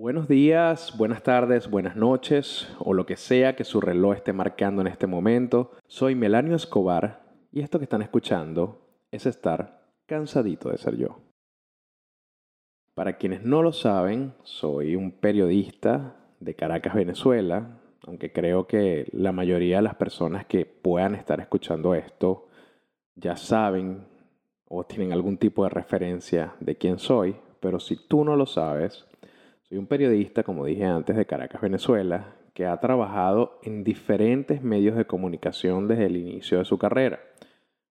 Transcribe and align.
Buenos 0.00 0.28
días, 0.28 0.96
buenas 0.96 1.22
tardes, 1.22 1.68
buenas 1.68 1.94
noches 1.94 2.66
o 2.78 2.94
lo 2.94 3.04
que 3.04 3.18
sea 3.18 3.54
que 3.54 3.64
su 3.64 3.82
reloj 3.82 4.14
esté 4.14 4.32
marcando 4.32 4.80
en 4.80 4.86
este 4.86 5.06
momento. 5.06 5.72
Soy 5.88 6.14
Melanio 6.14 6.56
Escobar 6.56 7.20
y 7.52 7.60
esto 7.60 7.78
que 7.78 7.84
están 7.84 8.00
escuchando 8.00 8.80
es 9.10 9.26
estar 9.26 9.92
cansadito 10.06 10.70
de 10.70 10.78
ser 10.78 10.96
yo. 10.96 11.18
Para 12.94 13.18
quienes 13.18 13.42
no 13.42 13.62
lo 13.62 13.74
saben, 13.74 14.32
soy 14.42 14.96
un 14.96 15.12
periodista 15.12 16.16
de 16.40 16.54
Caracas, 16.54 16.94
Venezuela, 16.94 17.78
aunque 18.06 18.32
creo 18.32 18.66
que 18.66 19.06
la 19.12 19.32
mayoría 19.32 19.76
de 19.76 19.82
las 19.82 19.96
personas 19.96 20.46
que 20.46 20.64
puedan 20.64 21.14
estar 21.14 21.40
escuchando 21.40 21.94
esto 21.94 22.48
ya 23.16 23.36
saben 23.36 24.06
o 24.66 24.82
tienen 24.82 25.12
algún 25.12 25.36
tipo 25.36 25.64
de 25.64 25.68
referencia 25.68 26.54
de 26.58 26.78
quién 26.78 26.98
soy, 26.98 27.36
pero 27.60 27.78
si 27.78 27.96
tú 27.96 28.24
no 28.24 28.34
lo 28.34 28.46
sabes, 28.46 29.06
soy 29.70 29.78
un 29.78 29.86
periodista, 29.86 30.42
como 30.42 30.64
dije 30.64 30.84
antes, 30.84 31.16
de 31.16 31.26
Caracas, 31.26 31.60
Venezuela, 31.60 32.34
que 32.54 32.66
ha 32.66 32.80
trabajado 32.80 33.60
en 33.62 33.84
diferentes 33.84 34.62
medios 34.62 34.96
de 34.96 35.04
comunicación 35.04 35.86
desde 35.86 36.06
el 36.06 36.16
inicio 36.16 36.58
de 36.58 36.64
su 36.64 36.76
carrera. 36.76 37.20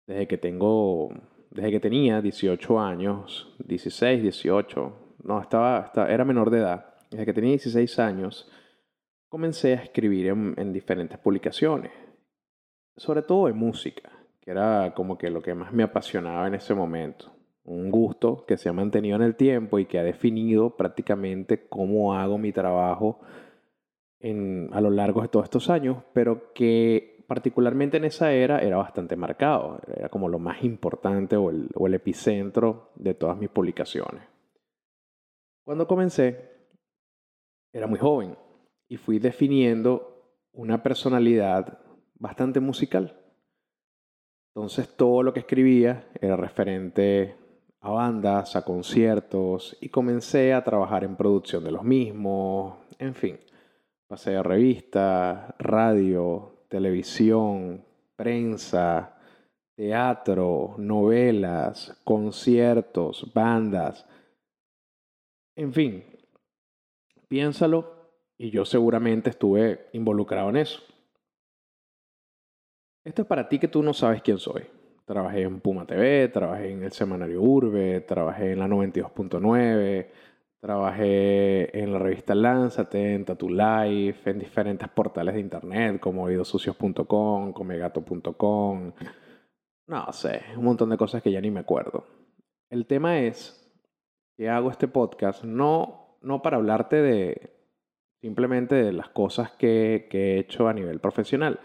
Desde 0.06 0.26
que 0.26 0.38
tengo, 0.38 1.10
desde 1.50 1.70
que 1.72 1.80
tenía 1.80 2.22
18 2.22 2.80
años, 2.80 3.54
16, 3.58 4.22
18, 4.22 5.16
no, 5.24 5.42
estaba, 5.42 5.80
estaba, 5.80 6.10
era 6.10 6.24
menor 6.24 6.48
de 6.48 6.60
edad. 6.60 6.94
Desde 7.10 7.26
que 7.26 7.34
tenía 7.34 7.50
16 7.50 7.98
años, 7.98 8.50
comencé 9.28 9.74
a 9.74 9.82
escribir 9.82 10.28
en, 10.28 10.54
en 10.56 10.72
diferentes 10.72 11.18
publicaciones, 11.18 11.92
sobre 12.96 13.20
todo 13.20 13.48
de 13.48 13.52
música, 13.52 14.10
que 14.40 14.50
era 14.50 14.94
como 14.96 15.18
que 15.18 15.28
lo 15.28 15.42
que 15.42 15.54
más 15.54 15.74
me 15.74 15.82
apasionaba 15.82 16.46
en 16.46 16.54
ese 16.54 16.72
momento 16.72 17.35
un 17.66 17.90
gusto 17.90 18.44
que 18.46 18.56
se 18.56 18.68
ha 18.68 18.72
mantenido 18.72 19.16
en 19.16 19.22
el 19.22 19.34
tiempo 19.34 19.78
y 19.78 19.86
que 19.86 19.98
ha 19.98 20.04
definido 20.04 20.76
prácticamente 20.76 21.66
cómo 21.68 22.14
hago 22.14 22.38
mi 22.38 22.52
trabajo 22.52 23.20
en, 24.20 24.70
a 24.72 24.80
lo 24.80 24.90
largo 24.90 25.22
de 25.22 25.28
todos 25.28 25.44
estos 25.44 25.68
años, 25.68 25.98
pero 26.12 26.52
que 26.52 27.24
particularmente 27.26 27.96
en 27.96 28.04
esa 28.04 28.32
era 28.32 28.60
era 28.60 28.76
bastante 28.76 29.16
marcado, 29.16 29.80
era 29.94 30.08
como 30.08 30.28
lo 30.28 30.38
más 30.38 30.62
importante 30.62 31.36
o 31.36 31.50
el, 31.50 31.68
o 31.74 31.88
el 31.88 31.94
epicentro 31.94 32.92
de 32.94 33.14
todas 33.14 33.36
mis 33.36 33.48
publicaciones. 33.48 34.22
Cuando 35.64 35.88
comencé, 35.88 36.56
era 37.72 37.88
muy 37.88 37.98
joven 37.98 38.36
y 38.88 38.96
fui 38.96 39.18
definiendo 39.18 40.38
una 40.52 40.84
personalidad 40.84 41.80
bastante 42.14 42.60
musical. 42.60 43.20
Entonces 44.54 44.88
todo 44.96 45.24
lo 45.24 45.34
que 45.34 45.40
escribía 45.40 46.08
era 46.20 46.36
referente 46.36 47.34
a 47.86 47.90
bandas, 47.90 48.56
a 48.56 48.64
conciertos 48.64 49.76
y 49.80 49.88
comencé 49.88 50.52
a 50.52 50.64
trabajar 50.64 51.04
en 51.04 51.16
producción 51.16 51.62
de 51.62 51.70
los 51.70 51.84
mismos, 51.84 52.78
en 52.98 53.14
fin. 53.14 53.38
Pasé 54.08 54.36
a 54.36 54.42
revistas, 54.42 55.54
radio, 55.58 56.64
televisión, 56.68 57.84
prensa, 58.16 59.16
teatro, 59.76 60.74
novelas, 60.78 62.00
conciertos, 62.04 63.32
bandas. 63.32 64.06
En 65.56 65.72
fin, 65.72 66.04
piénsalo 67.28 68.10
y 68.38 68.50
yo 68.50 68.64
seguramente 68.64 69.30
estuve 69.30 69.88
involucrado 69.92 70.50
en 70.50 70.56
eso. 70.56 70.82
Esto 73.04 73.22
es 73.22 73.28
para 73.28 73.48
ti 73.48 73.58
que 73.58 73.68
tú 73.68 73.82
no 73.82 73.94
sabes 73.94 74.20
quién 74.22 74.38
soy. 74.38 74.75
Trabajé 75.06 75.42
en 75.42 75.60
Puma 75.60 75.86
TV, 75.86 76.28
trabajé 76.28 76.72
en 76.72 76.82
el 76.82 76.90
semanario 76.90 77.40
Urbe, 77.40 78.00
trabajé 78.00 78.50
en 78.50 78.58
la 78.58 78.66
92.9, 78.66 80.08
trabajé 80.58 81.80
en 81.80 81.92
la 81.92 82.00
revista 82.00 82.34
Lánzate, 82.34 83.14
en 83.14 83.24
Tatu 83.24 83.48
Life, 83.48 84.28
en 84.28 84.40
diferentes 84.40 84.88
portales 84.88 85.34
de 85.34 85.40
internet 85.40 86.00
como 86.00 86.24
oídosucios.com, 86.24 87.52
comegato.com, 87.52 88.92
no 89.86 90.12
sé, 90.12 90.42
un 90.56 90.64
montón 90.64 90.90
de 90.90 90.96
cosas 90.96 91.22
que 91.22 91.30
ya 91.30 91.40
ni 91.40 91.52
me 91.52 91.60
acuerdo. 91.60 92.04
El 92.68 92.86
tema 92.86 93.20
es 93.20 93.64
que 94.36 94.48
hago 94.48 94.72
este 94.72 94.88
podcast 94.88 95.44
no, 95.44 96.18
no 96.20 96.42
para 96.42 96.56
hablarte 96.56 96.96
de 96.96 97.52
simplemente 98.20 98.74
de 98.74 98.92
las 98.92 99.10
cosas 99.10 99.52
que, 99.52 100.08
que 100.10 100.34
he 100.34 100.38
hecho 100.40 100.66
a 100.66 100.74
nivel 100.74 100.98
profesional, 100.98 101.60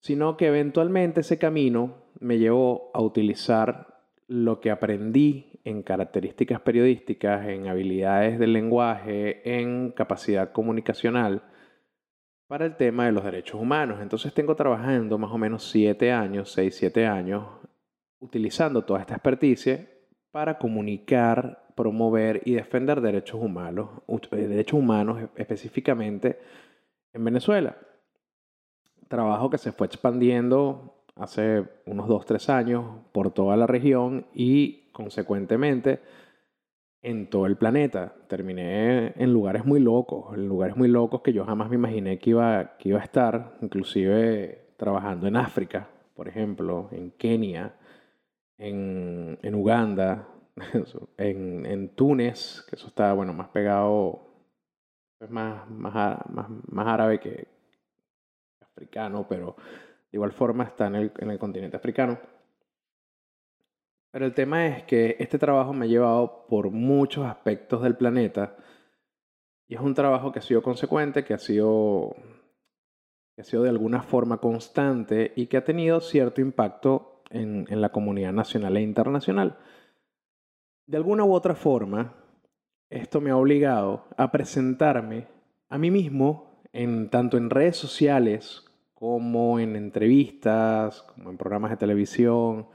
sino 0.00 0.36
que 0.36 0.48
eventualmente 0.48 1.22
ese 1.22 1.38
camino 1.38 2.07
me 2.20 2.38
llevó 2.38 2.90
a 2.94 3.02
utilizar 3.02 4.02
lo 4.26 4.60
que 4.60 4.70
aprendí 4.70 5.60
en 5.64 5.82
características 5.82 6.60
periodísticas, 6.60 7.46
en 7.46 7.68
habilidades 7.68 8.38
del 8.38 8.52
lenguaje, 8.52 9.60
en 9.60 9.92
capacidad 9.92 10.52
comunicacional 10.52 11.42
para 12.46 12.64
el 12.64 12.76
tema 12.76 13.06
de 13.06 13.12
los 13.12 13.24
derechos 13.24 13.60
humanos. 13.60 14.00
Entonces 14.00 14.32
tengo 14.32 14.56
trabajando 14.56 15.18
más 15.18 15.30
o 15.30 15.38
menos 15.38 15.70
siete 15.70 16.12
años, 16.12 16.50
seis, 16.52 16.76
siete 16.76 17.06
años, 17.06 17.46
utilizando 18.20 18.82
toda 18.82 19.00
esta 19.00 19.14
experticia 19.14 19.88
para 20.30 20.58
comunicar, 20.58 21.66
promover 21.74 22.42
y 22.44 22.54
defender 22.54 23.00
derechos 23.00 23.40
humanos, 23.40 24.02
eh, 24.32 24.36
derechos 24.36 24.78
humanos 24.78 25.30
específicamente 25.36 26.38
en 27.12 27.24
Venezuela 27.24 27.76
trabajo 29.08 29.50
que 29.50 29.58
se 29.58 29.72
fue 29.72 29.86
expandiendo 29.86 30.97
hace 31.18 31.64
unos 31.86 32.08
2, 32.08 32.26
3 32.26 32.48
años 32.50 32.84
por 33.12 33.30
toda 33.32 33.56
la 33.56 33.66
región 33.66 34.26
y 34.32 34.90
consecuentemente 34.92 36.00
en 37.02 37.28
todo 37.30 37.46
el 37.46 37.56
planeta. 37.56 38.14
Terminé 38.28 39.12
en 39.16 39.32
lugares 39.32 39.64
muy 39.64 39.80
locos, 39.80 40.34
en 40.34 40.48
lugares 40.48 40.76
muy 40.76 40.88
locos 40.88 41.22
que 41.22 41.32
yo 41.32 41.44
jamás 41.44 41.68
me 41.68 41.76
imaginé 41.76 42.18
que 42.18 42.30
iba, 42.30 42.76
que 42.78 42.90
iba 42.90 43.00
a 43.00 43.04
estar, 43.04 43.56
inclusive 43.60 44.72
trabajando 44.76 45.26
en 45.26 45.36
África, 45.36 45.88
por 46.14 46.28
ejemplo, 46.28 46.88
en 46.92 47.10
Kenia, 47.12 47.74
en, 48.56 49.38
en 49.42 49.54
Uganda, 49.54 50.28
en, 51.16 51.66
en, 51.66 51.88
Túnez, 51.90 52.64
que 52.68 52.76
eso 52.76 52.88
está, 52.88 53.12
bueno, 53.12 53.32
más 53.32 53.48
pegado, 53.48 54.20
más, 55.28 55.68
más, 55.70 56.18
más, 56.28 56.46
más 56.68 56.86
árabe 56.86 57.20
que, 57.20 57.46
africano, 58.60 59.26
pero 59.28 59.56
de 60.10 60.16
igual 60.16 60.32
forma 60.32 60.64
está 60.64 60.86
en 60.86 60.94
el, 60.94 61.12
en 61.18 61.30
el 61.30 61.38
continente 61.38 61.76
africano. 61.76 62.18
Pero 64.10 64.24
el 64.24 64.34
tema 64.34 64.66
es 64.66 64.84
que 64.84 65.16
este 65.18 65.38
trabajo 65.38 65.72
me 65.72 65.84
ha 65.84 65.88
llevado 65.88 66.46
por 66.48 66.70
muchos 66.70 67.26
aspectos 67.26 67.82
del 67.82 67.96
planeta 67.96 68.56
y 69.68 69.74
es 69.74 69.80
un 69.80 69.94
trabajo 69.94 70.32
que 70.32 70.38
ha 70.38 70.42
sido 70.42 70.62
consecuente, 70.62 71.24
que 71.24 71.34
ha 71.34 71.38
sido, 71.38 72.16
que 73.34 73.42
ha 73.42 73.44
sido 73.44 73.62
de 73.64 73.68
alguna 73.68 74.02
forma 74.02 74.38
constante 74.38 75.32
y 75.36 75.46
que 75.46 75.58
ha 75.58 75.64
tenido 75.64 76.00
cierto 76.00 76.40
impacto 76.40 77.22
en, 77.28 77.66
en 77.68 77.82
la 77.82 77.90
comunidad 77.90 78.32
nacional 78.32 78.78
e 78.78 78.80
internacional. 78.80 79.58
De 80.86 80.96
alguna 80.96 81.24
u 81.24 81.34
otra 81.34 81.54
forma, 81.54 82.14
esto 82.88 83.20
me 83.20 83.30
ha 83.30 83.36
obligado 83.36 84.06
a 84.16 84.32
presentarme 84.32 85.28
a 85.68 85.76
mí 85.76 85.90
mismo 85.90 86.62
en, 86.72 87.10
tanto 87.10 87.36
en 87.36 87.50
redes 87.50 87.76
sociales 87.76 88.64
como 88.98 89.60
en 89.60 89.76
entrevistas, 89.76 91.02
como 91.02 91.30
en 91.30 91.36
programas 91.36 91.70
de 91.70 91.76
televisión, 91.76 92.66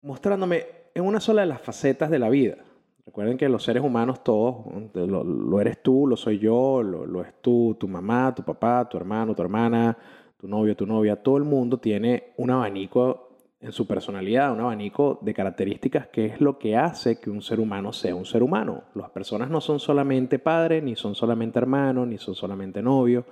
mostrándome 0.00 0.64
en 0.94 1.04
una 1.04 1.20
sola 1.20 1.42
de 1.42 1.48
las 1.48 1.60
facetas 1.60 2.10
de 2.10 2.18
la 2.18 2.30
vida. 2.30 2.56
Recuerden 3.04 3.36
que 3.36 3.50
los 3.50 3.62
seres 3.62 3.82
humanos 3.82 4.24
todos, 4.24 4.64
lo, 4.94 5.60
eres 5.60 5.82
tú, 5.82 6.06
lo 6.06 6.16
soy 6.16 6.38
yo, 6.38 6.82
lo, 6.82 7.22
es 7.22 7.42
tú, 7.42 7.76
tu 7.78 7.88
mamá, 7.88 8.34
tu 8.34 8.42
papá, 8.42 8.88
tu 8.88 8.96
hermano, 8.96 9.34
tu 9.34 9.42
hermana, 9.42 9.98
tu 10.38 10.48
novio, 10.48 10.74
tu 10.74 10.86
novia, 10.86 11.22
todo 11.22 11.36
el 11.36 11.44
mundo 11.44 11.76
tiene 11.76 12.32
un 12.38 12.50
abanico 12.50 13.36
en 13.60 13.72
su 13.72 13.86
personalidad, 13.86 14.50
un 14.54 14.60
abanico 14.60 15.18
de 15.20 15.34
características 15.34 16.06
que 16.06 16.24
es 16.24 16.40
lo 16.40 16.58
que 16.58 16.74
hace 16.74 17.20
que 17.20 17.28
un 17.28 17.42
ser 17.42 17.60
humano 17.60 17.92
sea 17.92 18.14
un 18.14 18.24
ser 18.24 18.42
humano. 18.42 18.84
Las 18.94 19.10
personas 19.10 19.50
no 19.50 19.60
son 19.60 19.78
solamente 19.78 20.38
padres, 20.38 20.82
ni 20.82 20.96
son 20.96 21.14
solamente 21.14 21.58
hermanos, 21.58 22.08
ni 22.08 22.16
son 22.16 22.34
solamente 22.34 22.80
novios, 22.80 23.26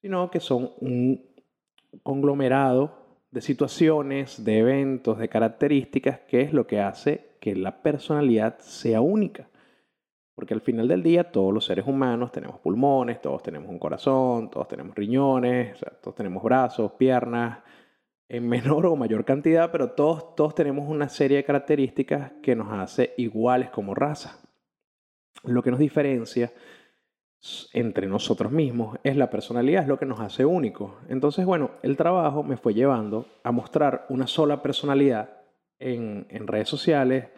sino 0.00 0.30
que 0.30 0.40
son 0.40 0.70
un 0.80 1.24
conglomerado 2.02 3.00
de 3.30 3.40
situaciones, 3.40 4.44
de 4.44 4.58
eventos, 4.58 5.18
de 5.18 5.28
características, 5.28 6.20
que 6.20 6.40
es 6.40 6.52
lo 6.52 6.66
que 6.66 6.80
hace 6.80 7.36
que 7.40 7.54
la 7.54 7.82
personalidad 7.82 8.58
sea 8.58 9.00
única. 9.00 9.48
Porque 10.34 10.54
al 10.54 10.60
final 10.60 10.88
del 10.88 11.02
día 11.02 11.30
todos 11.30 11.52
los 11.52 11.66
seres 11.66 11.86
humanos 11.86 12.32
tenemos 12.32 12.58
pulmones, 12.60 13.20
todos 13.20 13.42
tenemos 13.42 13.68
un 13.68 13.78
corazón, 13.78 14.50
todos 14.50 14.68
tenemos 14.68 14.94
riñones, 14.94 15.78
todos 16.02 16.14
tenemos 16.14 16.42
brazos, 16.42 16.92
piernas, 16.92 17.58
en 18.28 18.48
menor 18.48 18.86
o 18.86 18.96
mayor 18.96 19.24
cantidad, 19.24 19.70
pero 19.70 19.90
todos, 19.90 20.34
todos 20.34 20.54
tenemos 20.54 20.88
una 20.88 21.08
serie 21.08 21.38
de 21.38 21.44
características 21.44 22.32
que 22.42 22.56
nos 22.56 22.72
hace 22.72 23.14
iguales 23.18 23.70
como 23.70 23.94
raza. 23.94 24.40
Lo 25.44 25.62
que 25.62 25.70
nos 25.70 25.80
diferencia 25.80 26.52
entre 27.72 28.06
nosotros 28.06 28.52
mismos 28.52 28.98
es 29.02 29.16
la 29.16 29.30
personalidad, 29.30 29.82
es 29.82 29.88
lo 29.88 29.98
que 29.98 30.06
nos 30.06 30.20
hace 30.20 30.44
únicos. 30.44 30.92
Entonces, 31.08 31.46
bueno, 31.46 31.70
el 31.82 31.96
trabajo 31.96 32.42
me 32.42 32.56
fue 32.56 32.74
llevando 32.74 33.26
a 33.42 33.52
mostrar 33.52 34.06
una 34.08 34.26
sola 34.26 34.62
personalidad 34.62 35.30
en, 35.78 36.26
en 36.28 36.46
redes 36.46 36.68
sociales 36.68 37.28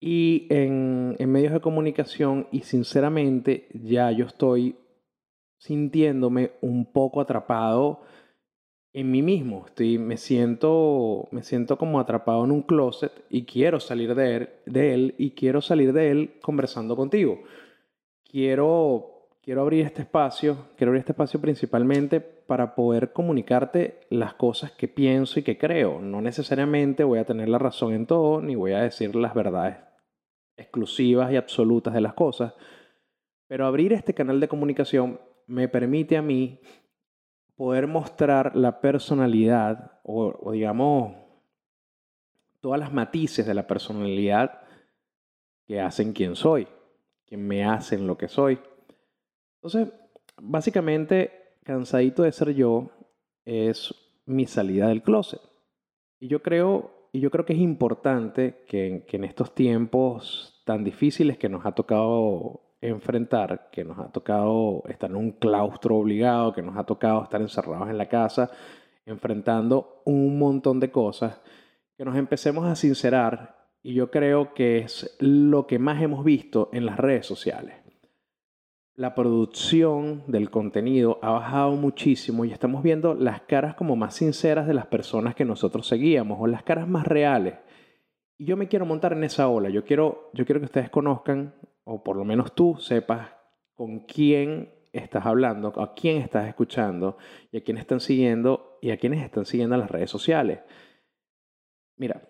y 0.00 0.46
en, 0.50 1.16
en 1.18 1.30
medios 1.30 1.52
de 1.52 1.60
comunicación 1.60 2.48
y 2.50 2.62
sinceramente 2.62 3.68
ya 3.74 4.10
yo 4.10 4.26
estoy 4.26 4.76
sintiéndome 5.58 6.52
un 6.62 6.90
poco 6.90 7.20
atrapado 7.20 8.00
en 8.92 9.10
mí 9.10 9.22
mismo. 9.22 9.64
Estoy, 9.66 9.98
me, 9.98 10.16
siento, 10.16 11.28
me 11.30 11.42
siento 11.42 11.78
como 11.78 12.00
atrapado 12.00 12.44
en 12.44 12.50
un 12.50 12.62
closet 12.62 13.12
y 13.28 13.44
quiero 13.44 13.78
salir 13.78 14.14
de 14.14 14.36
él, 14.36 14.48
de 14.66 14.94
él 14.94 15.14
y 15.18 15.30
quiero 15.32 15.60
salir 15.60 15.92
de 15.92 16.10
él 16.10 16.38
conversando 16.40 16.96
contigo. 16.96 17.40
Quiero, 18.24 19.19
quiero 19.50 19.62
abrir 19.62 19.84
este 19.84 20.02
espacio, 20.02 20.68
quiero 20.76 20.90
abrir 20.90 21.00
este 21.00 21.10
espacio 21.10 21.40
principalmente 21.40 22.20
para 22.20 22.76
poder 22.76 23.12
comunicarte 23.12 23.98
las 24.08 24.34
cosas 24.34 24.70
que 24.70 24.86
pienso 24.86 25.40
y 25.40 25.42
que 25.42 25.58
creo. 25.58 25.98
No 25.98 26.20
necesariamente 26.20 27.02
voy 27.02 27.18
a 27.18 27.24
tener 27.24 27.48
la 27.48 27.58
razón 27.58 27.92
en 27.92 28.06
todo, 28.06 28.40
ni 28.40 28.54
voy 28.54 28.74
a 28.74 28.82
decir 28.82 29.16
las 29.16 29.34
verdades 29.34 29.78
exclusivas 30.56 31.32
y 31.32 31.36
absolutas 31.36 31.92
de 31.92 32.00
las 32.00 32.14
cosas, 32.14 32.54
pero 33.48 33.66
abrir 33.66 33.92
este 33.92 34.14
canal 34.14 34.38
de 34.38 34.46
comunicación 34.46 35.20
me 35.48 35.66
permite 35.66 36.16
a 36.16 36.22
mí 36.22 36.60
poder 37.56 37.88
mostrar 37.88 38.54
la 38.54 38.80
personalidad 38.80 39.98
o, 40.04 40.52
digamos 40.52 41.16
todas 42.60 42.78
las 42.78 42.92
matices 42.92 43.44
de 43.46 43.54
la 43.54 43.66
personalidad 43.66 44.60
que 45.66 45.80
hacen 45.80 46.12
quien 46.12 46.36
soy, 46.36 46.68
que 47.26 47.36
me 47.36 47.64
hacen 47.64 48.06
lo 48.06 48.16
que 48.16 48.28
soy. 48.28 48.60
Entonces, 49.62 49.88
básicamente, 50.40 51.56
cansadito 51.64 52.22
de 52.22 52.32
ser 52.32 52.54
yo 52.54 52.90
es 53.44 53.94
mi 54.24 54.46
salida 54.46 54.88
del 54.88 55.02
closet. 55.02 55.40
Y 56.18 56.28
yo 56.28 56.42
creo, 56.42 57.08
y 57.12 57.20
yo 57.20 57.30
creo 57.30 57.44
que 57.44 57.52
es 57.52 57.58
importante 57.58 58.64
que, 58.66 59.04
que 59.06 59.16
en 59.18 59.24
estos 59.24 59.54
tiempos 59.54 60.62
tan 60.64 60.82
difíciles 60.82 61.36
que 61.36 61.48
nos 61.48 61.66
ha 61.66 61.72
tocado 61.72 62.62
enfrentar, 62.80 63.68
que 63.70 63.84
nos 63.84 63.98
ha 63.98 64.10
tocado 64.10 64.82
estar 64.88 65.10
en 65.10 65.16
un 65.16 65.32
claustro 65.32 65.96
obligado, 65.96 66.52
que 66.52 66.62
nos 66.62 66.76
ha 66.76 66.84
tocado 66.84 67.22
estar 67.22 67.40
encerrados 67.40 67.90
en 67.90 67.98
la 67.98 68.08
casa, 68.08 68.50
enfrentando 69.04 70.02
un 70.06 70.38
montón 70.38 70.80
de 70.80 70.90
cosas, 70.90 71.40
que 71.96 72.04
nos 72.04 72.16
empecemos 72.16 72.64
a 72.64 72.76
sincerar 72.76 73.68
y 73.82 73.94
yo 73.94 74.10
creo 74.10 74.54
que 74.54 74.78
es 74.78 75.16
lo 75.20 75.66
que 75.66 75.78
más 75.78 76.02
hemos 76.02 76.24
visto 76.24 76.70
en 76.72 76.86
las 76.86 76.98
redes 76.98 77.26
sociales. 77.26 77.74
La 78.96 79.14
producción 79.14 80.24
del 80.26 80.50
contenido 80.50 81.18
ha 81.22 81.30
bajado 81.30 81.72
muchísimo 81.72 82.44
y 82.44 82.52
estamos 82.52 82.82
viendo 82.82 83.14
las 83.14 83.42
caras 83.42 83.74
como 83.74 83.96
más 83.96 84.14
sinceras 84.14 84.66
de 84.66 84.74
las 84.74 84.86
personas 84.86 85.34
que 85.34 85.44
nosotros 85.44 85.86
seguíamos 85.86 86.38
o 86.40 86.46
las 86.46 86.62
caras 86.62 86.88
más 86.88 87.06
reales. 87.06 87.54
Y 88.36 88.46
yo 88.46 88.56
me 88.56 88.68
quiero 88.68 88.86
montar 88.86 89.12
en 89.12 89.24
esa 89.24 89.48
ola. 89.48 89.70
Yo 89.70 89.84
quiero, 89.84 90.30
yo 90.34 90.44
quiero 90.44 90.60
que 90.60 90.66
ustedes 90.66 90.90
conozcan 90.90 91.54
o 91.84 92.02
por 92.02 92.16
lo 92.16 92.24
menos 92.24 92.54
tú 92.54 92.76
sepas 92.78 93.28
con 93.74 94.00
quién 94.00 94.70
estás 94.92 95.24
hablando, 95.24 95.72
a 95.80 95.94
quién 95.94 96.18
estás 96.18 96.48
escuchando 96.48 97.16
y 97.52 97.58
a 97.58 97.64
quién 97.64 97.78
están 97.78 98.00
siguiendo 98.00 98.78
y 98.82 98.90
a 98.90 98.98
quiénes 98.98 99.22
están 99.22 99.46
siguiendo 99.46 99.74
en 99.76 99.80
las 99.82 99.90
redes 99.90 100.10
sociales. 100.10 100.60
Mira, 101.96 102.22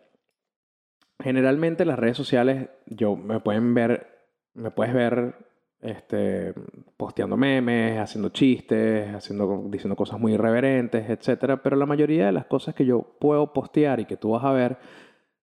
generalmente 1.21 1.85
las 1.85 1.99
redes 1.99 2.17
sociales, 2.17 2.69
yo 2.87 3.17
me 3.17 3.41
pueden 3.41 3.75
ver, 3.75 4.29
me 4.55 4.71
puedes 4.71 4.95
ver 4.95 5.35
este, 5.83 6.53
posteando 6.97 7.37
memes, 7.37 7.99
haciendo 7.99 8.29
chistes, 8.29 9.15
haciendo, 9.15 9.65
diciendo 9.69 9.97
cosas 9.97 10.21
muy 10.21 10.35
irreverentes, 10.35 11.09
etc. 11.09 11.59
Pero 11.63 11.77
la 11.77 11.87
mayoría 11.87 12.27
de 12.27 12.33
las 12.33 12.47
cosas 12.47 12.75
que 12.75 12.85
yo 12.85 13.03
puedo 13.19 13.53
postear 13.53 14.01
y 14.01 14.05
que 14.05 14.17
tú 14.17 14.31
vas 14.31 14.45
a 14.45 14.53
ver 14.53 14.79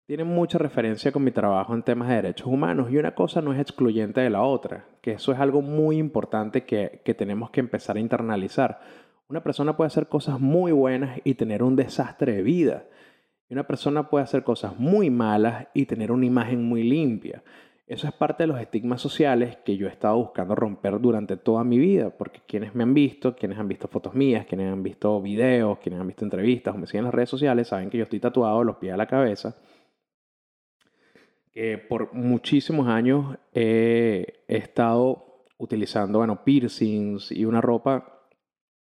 tiene 0.06 0.22
mucha 0.22 0.58
referencia 0.58 1.10
con 1.10 1.24
mi 1.24 1.32
trabajo 1.32 1.74
en 1.74 1.82
temas 1.82 2.08
de 2.08 2.14
derechos 2.14 2.46
humanos 2.46 2.92
y 2.92 2.96
una 2.96 3.14
cosa 3.14 3.42
no 3.42 3.52
es 3.52 3.58
excluyente 3.58 4.20
de 4.20 4.30
la 4.30 4.42
otra, 4.42 4.86
que 5.00 5.12
eso 5.12 5.32
es 5.32 5.40
algo 5.40 5.62
muy 5.62 5.96
importante 5.96 6.64
que, 6.64 7.02
que 7.04 7.12
tenemos 7.12 7.50
que 7.50 7.58
empezar 7.58 7.96
a 7.96 8.00
internalizar. 8.00 8.78
Una 9.28 9.42
persona 9.42 9.76
puede 9.76 9.88
hacer 9.88 10.06
cosas 10.06 10.38
muy 10.38 10.70
buenas 10.70 11.18
y 11.24 11.34
tener 11.34 11.64
un 11.64 11.74
desastre 11.74 12.36
de 12.36 12.42
vida. 12.42 12.84
Y 13.48 13.54
una 13.54 13.66
persona 13.66 14.08
puede 14.08 14.22
hacer 14.22 14.44
cosas 14.44 14.78
muy 14.78 15.10
malas 15.10 15.66
y 15.74 15.86
tener 15.86 16.12
una 16.12 16.26
imagen 16.26 16.62
muy 16.62 16.84
limpia. 16.84 17.42
Eso 17.86 18.08
es 18.08 18.12
parte 18.14 18.42
de 18.42 18.48
los 18.48 18.60
estigmas 18.60 19.00
sociales 19.00 19.58
que 19.64 19.76
yo 19.76 19.86
he 19.86 19.90
estado 19.90 20.16
buscando 20.16 20.56
romper 20.56 21.00
durante 21.00 21.36
toda 21.36 21.62
mi 21.62 21.78
vida, 21.78 22.10
porque 22.10 22.40
quienes 22.46 22.74
me 22.74 22.82
han 22.82 22.94
visto, 22.94 23.36
quienes 23.36 23.58
han 23.58 23.68
visto 23.68 23.86
fotos 23.86 24.14
mías, 24.14 24.44
quienes 24.46 24.72
han 24.72 24.82
visto 24.82 25.22
videos, 25.22 25.78
quienes 25.78 26.00
han 26.00 26.06
visto 26.08 26.24
entrevistas 26.24 26.74
o 26.74 26.78
me 26.78 26.86
siguen 26.86 27.00
en 27.00 27.04
las 27.04 27.14
redes 27.14 27.30
sociales, 27.30 27.68
saben 27.68 27.88
que 27.88 27.98
yo 27.98 28.04
estoy 28.04 28.18
tatuado 28.18 28.64
los 28.64 28.76
pies 28.76 28.92
a 28.92 28.96
la 28.96 29.06
cabeza 29.06 29.56
por 31.88 32.12
muchísimos 32.12 32.86
años 32.86 33.36
he, 33.54 34.44
estado 34.46 35.44
utilizando, 35.58 36.18
bueno, 36.18 36.44
piercings 36.44 37.32
y 37.32 37.46
una 37.46 37.62
ropa 37.62 38.28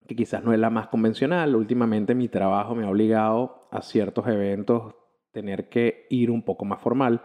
que 0.06 0.16
quizás 0.16 0.42
no 0.42 0.52
es 0.54 0.58
la 0.58 0.70
más 0.70 0.88
convencional. 0.88 1.54
Últimamente 1.54 2.14
mi 2.14 2.28
trabajo 2.28 2.74
me 2.74 2.84
ha 2.84 2.90
obligado 2.90 3.68
a 3.70 3.82
ciertos 3.82 4.26
eventos 4.26 4.94
tener 5.32 5.68
que 5.68 6.06
ir 6.10 6.30
un 6.30 6.42
poco 6.42 6.64
más 6.64 6.80
formal, 6.80 7.22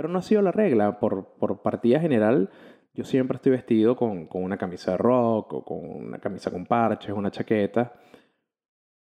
pero 0.00 0.08
no 0.10 0.20
ha 0.20 0.22
sido 0.22 0.40
la 0.40 0.50
regla. 0.50 0.98
Por, 0.98 1.34
por 1.34 1.60
partida 1.60 2.00
general, 2.00 2.48
yo 2.94 3.04
siempre 3.04 3.36
estoy 3.36 3.52
vestido 3.52 3.96
con, 3.96 4.28
con, 4.28 4.42
una 4.42 4.56
camisa 4.56 4.92
de 4.92 4.96
rock 4.96 5.52
o 5.52 5.62
con 5.62 5.78
una 5.78 6.18
camisa 6.18 6.50
con 6.50 6.64
parches, 6.64 7.14
una 7.14 7.30
chaqueta. 7.30 7.92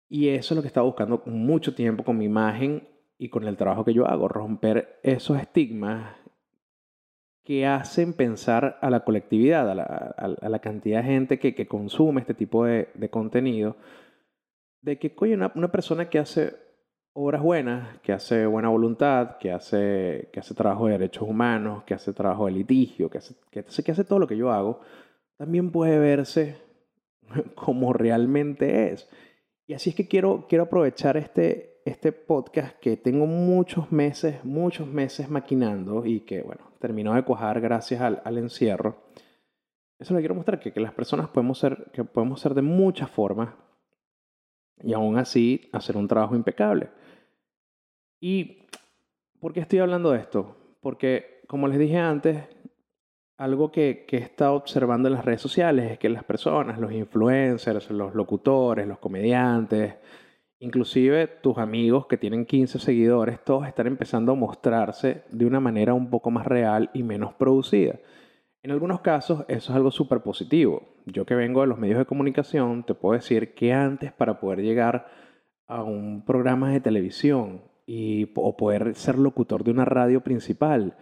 Y 0.09 0.31
eso 0.31 0.53
es 0.53 0.57
lo 0.57 0.63
que 0.63 0.67
estaba 0.67 0.87
buscando 0.87 1.23
mucho 1.27 1.77
tiempo 1.77 2.03
con 2.03 2.19
mi 2.19 2.25
imagen 2.25 2.89
y 3.19 3.29
con 3.29 3.47
el 3.47 3.57
trabajo 3.57 3.85
que 3.85 3.95
yo 3.95 4.05
hago, 4.09 4.27
romper 4.27 4.99
esos 5.05 5.39
estigmas 5.39 6.17
que 7.45 7.69
hacen 7.69 8.13
pensar 8.13 8.77
a 8.81 8.91
la 8.91 9.05
colectividad, 9.05 9.71
a 9.71 9.77
la, 9.77 9.85
a, 9.85 10.49
la 10.49 10.59
cantidad 10.59 11.03
de 11.03 11.09
gente 11.09 11.39
que, 11.39 11.55
que, 11.55 11.69
consume 11.69 12.21
este 12.21 12.35
tipo 12.35 12.65
de, 12.65 12.89
de 12.95 13.11
contenido, 13.11 13.77
de 14.81 14.99
que, 14.99 15.15
coño, 15.15 15.37
una, 15.37 15.53
una, 15.55 15.71
persona 15.71 16.11
que 16.11 16.19
hace 16.19 16.57
obras 17.13 17.43
buenas, 17.43 17.99
que 18.01 18.13
hace 18.13 18.47
buena 18.47 18.69
voluntad, 18.69 19.37
que 19.39 19.53
hace, 19.53 20.29
que 20.33 20.41
hace 20.41 20.55
trabajo 20.55 20.87
de 20.87 20.93
derechos 20.93 21.29
humanos, 21.29 21.83
que 21.85 21.95
hace 21.95 22.13
trabajo 22.13 22.47
de 22.47 22.53
litigio, 22.53 23.11
que 23.11 23.19
hace, 23.19 23.35
que, 23.51 23.65
que 23.65 23.93
hace 23.93 24.05
todo 24.05 24.19
lo 24.19 24.27
que 24.27 24.37
yo 24.37 24.51
hago, 24.53 24.81
también 25.37 25.71
puede 25.71 25.99
verse 25.99 26.57
como 27.55 27.93
realmente 27.93 28.93
es. 28.93 29.09
Y 29.67 29.75
así 29.75 29.91
es 29.91 29.97
que 29.97 30.09
quiero, 30.09 30.47
quiero 30.49 30.65
aprovechar 30.65 31.17
este, 31.17 31.81
este 31.85 32.13
podcast 32.13 32.79
que 32.79 32.97
tengo 32.97 33.27
muchos 33.27 33.93
meses, 33.93 34.45
muchos 34.45 34.87
meses 34.87 35.29
maquinando 35.31 36.05
y 36.05 36.21
que, 36.21 36.43
bueno, 36.43 36.73
terminó 36.79 37.15
de 37.15 37.23
cuajar 37.23 37.61
gracias 37.61 38.01
al, 38.01 38.21
al 38.25 38.39
encierro. 38.39 39.03
Eso 39.99 40.15
le 40.15 40.21
quiero 40.21 40.35
mostrar, 40.35 40.59
que, 40.59 40.73
que, 40.73 40.81
las 40.81 40.95
personas 40.95 41.29
podemos 41.29 41.59
ser, 41.59 41.91
que 41.93 42.05
podemos 42.05 42.41
ser 42.41 42.55
de 42.55 42.63
muchas 42.63 43.11
formas 43.11 43.51
y 44.83 44.93
aún 44.93 45.19
así 45.19 45.69
hacer 45.73 45.97
un 45.97 46.09
trabajo 46.09 46.35
impecable. 46.35 46.89
¿Y 48.21 48.67
por 49.41 49.53
qué 49.53 49.61
estoy 49.61 49.79
hablando 49.79 50.11
de 50.13 50.19
esto? 50.19 50.57
Porque, 50.81 51.43
como 51.47 51.69
les 51.69 51.79
dije 51.79 51.99
antes, 51.99 52.45
algo 53.37 53.73
que, 53.73 54.05
que 54.07 54.19
he 54.19 54.21
estado 54.21 54.55
observando 54.55 55.09
en 55.09 55.15
las 55.15 55.25
redes 55.25 55.41
sociales 55.41 55.93
es 55.93 55.99
que 55.99 56.09
las 56.09 56.25
personas, 56.25 56.79
los 56.79 56.93
influencers, 56.93 57.91
los 57.91 58.15
locutores, 58.15 58.87
los 58.87 58.99
comediantes, 58.99 59.95
Inclusive 60.63 61.27
tus 61.41 61.57
amigos 61.57 62.07
que 62.07 62.19
tienen 62.19 62.45
15 62.45 62.79
seguidores, 62.79 63.43
todos 63.43 63.67
están 63.67 63.87
empezando 63.87 64.33
a 64.33 64.35
mostrarse 64.35 65.25
de 65.31 65.47
una 65.47 65.59
manera 65.59 65.95
un 65.95 66.11
poco 66.11 66.31
más 66.31 66.47
real 66.47 66.91
y 66.93 67.03
menos 67.03 67.33
producida. 67.33 67.99
En 68.63 68.71
algunos 68.71 69.01
casos 69.01 69.47
eso 69.49 69.73
es 69.73 69.77
algo 69.77 69.91
súper 69.91 70.21
positivo. 70.21 70.83
Yo 71.07 71.25
que 71.27 71.35
vengo 71.35 71.61
de 71.63 71.67
los 71.67 71.79
medios 71.79 71.99
de 71.99 72.05
comunicación, 72.05 72.85
te 72.85 72.95
puedo 72.95 73.15
decir 73.15 73.55
que 73.55 73.73
antes 73.73 74.13
para 74.13 74.41
poder 74.41 74.63
llegar 74.63 75.07
a 75.67 75.83
un 75.83 76.25
programa 76.25 76.71
de 76.73 76.81
televisión 76.81 77.63
y, 77.87 78.31
o 78.35 78.57
poder 78.57 78.95
ser 78.95 79.19
locutor 79.19 79.65
de 79.65 79.71
una 79.71 79.85
radio 79.85 80.23
principal, 80.23 80.97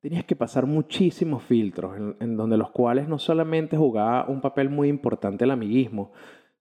tenías 0.00 0.24
que 0.24 0.36
pasar 0.36 0.66
muchísimos 0.66 1.42
filtros 1.42 1.96
en, 2.20 2.36
donde 2.36 2.58
los 2.58 2.70
cuales 2.70 3.08
no 3.08 3.18
solamente 3.18 3.76
jugaba 3.76 4.28
un 4.28 4.42
papel 4.42 4.68
muy 4.68 4.88
importante 4.88 5.44
el 5.44 5.50
amiguismo, 5.50 6.12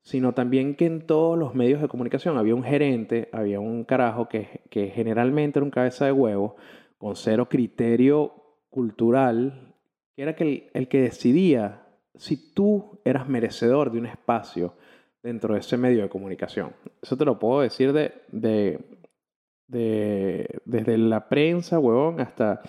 sino 0.02 0.34
también 0.34 0.76
que 0.76 0.86
en 0.86 1.06
todos 1.06 1.38
los 1.38 1.54
medios 1.54 1.82
de 1.82 1.88
comunicación 1.90 2.38
había 2.38 2.56
un 2.56 2.64
gerente, 2.64 3.30
había 3.34 3.60
un 3.60 3.84
carajo 3.84 4.30
que, 4.30 4.62
que 4.70 4.88
generalmente 4.90 5.60
era 5.60 5.66
un 5.66 5.72
cabeza 5.72 6.06
de 6.06 6.14
huevo, 6.14 6.56
con 6.98 7.18
cero 7.18 7.50
criterio 7.50 8.34
cultural, 8.70 9.76
que 10.16 10.22
era 10.22 10.32
el, 10.38 10.70
el 10.74 10.88
que 10.88 11.02
decidía 11.02 11.83
si 12.16 12.54
tú 12.54 13.00
eras 13.04 13.28
merecedor 13.28 13.92
de 13.92 14.00
un 14.00 14.06
espacio 14.06 14.76
dentro 15.22 15.54
de 15.54 15.62
ese 15.62 15.78
medio 15.78 16.04
de 16.04 16.10
comunicación. 16.10 16.74
Eso 17.02 17.18
te 17.18 17.26
lo 17.26 17.40
puedo 17.40 17.62
decir 17.62 17.94
de, 17.94 18.14
de, 18.30 18.80
de, 19.68 20.60
desde 20.66 20.98
la 20.98 21.30
prensa, 21.30 21.80
huevón, 21.80 22.20
hasta, 22.20 22.62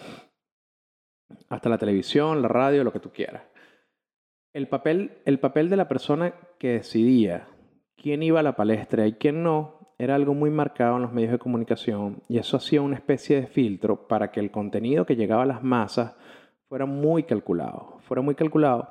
hasta 1.48 1.68
la 1.68 1.78
televisión, 1.78 2.40
la 2.42 2.48
radio, 2.48 2.84
lo 2.84 2.92
que 2.92 3.00
tú 3.00 3.10
quieras. 3.10 3.42
El 4.52 4.68
papel, 4.68 5.18
el 5.24 5.40
papel 5.40 5.68
de 5.68 5.76
la 5.76 5.88
persona 5.88 6.34
que 6.58 6.74
decidía 6.74 7.48
quién 7.96 8.22
iba 8.22 8.40
a 8.40 8.44
la 8.44 8.54
palestra 8.54 9.06
y 9.06 9.14
quién 9.14 9.42
no 9.42 9.84
era 9.98 10.14
algo 10.14 10.34
muy 10.34 10.50
marcado 10.50 10.96
en 10.96 11.02
los 11.02 11.12
medios 11.12 11.32
de 11.32 11.38
comunicación 11.38 12.22
y 12.28 12.38
eso 12.38 12.56
hacía 12.56 12.82
una 12.82 12.96
especie 12.96 13.40
de 13.40 13.46
filtro 13.46 14.06
para 14.08 14.30
que 14.30 14.40
el 14.40 14.50
contenido 14.50 15.06
que 15.06 15.16
llegaba 15.16 15.44
a 15.44 15.46
las 15.46 15.62
masas 15.62 16.16
fuera 16.68 16.86
muy 16.86 17.24
calculado, 17.24 17.98
fuera 18.02 18.20
muy 18.22 18.34
calculado, 18.34 18.90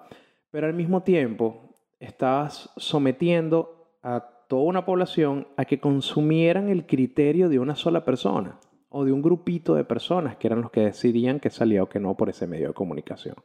pero 0.54 0.68
al 0.68 0.76
mismo 0.76 1.02
tiempo 1.02 1.80
estabas 2.00 2.70
sometiendo 2.78 3.98
a 4.04 4.20
toda 4.48 4.62
una 4.62 4.86
población 4.86 5.48
a 5.58 5.66
que 5.66 5.80
consumieran 5.80 6.70
el 6.70 6.86
criterio 6.86 7.50
de 7.50 7.58
una 7.58 7.76
sola 7.76 8.06
persona 8.06 8.60
o 8.90 9.04
de 9.04 9.12
un 9.12 9.24
grupito 9.24 9.74
de 9.74 9.84
personas 9.84 10.38
que 10.38 10.46
eran 10.46 10.62
los 10.62 10.70
que 10.70 10.82
decidían 10.82 11.40
que 11.40 11.50
salía 11.50 11.82
o 11.82 11.90
que 11.90 12.00
no 12.00 12.16
por 12.16 12.30
ese 12.30 12.46
medio 12.46 12.68
de 12.68 12.76
comunicación. 12.76 13.36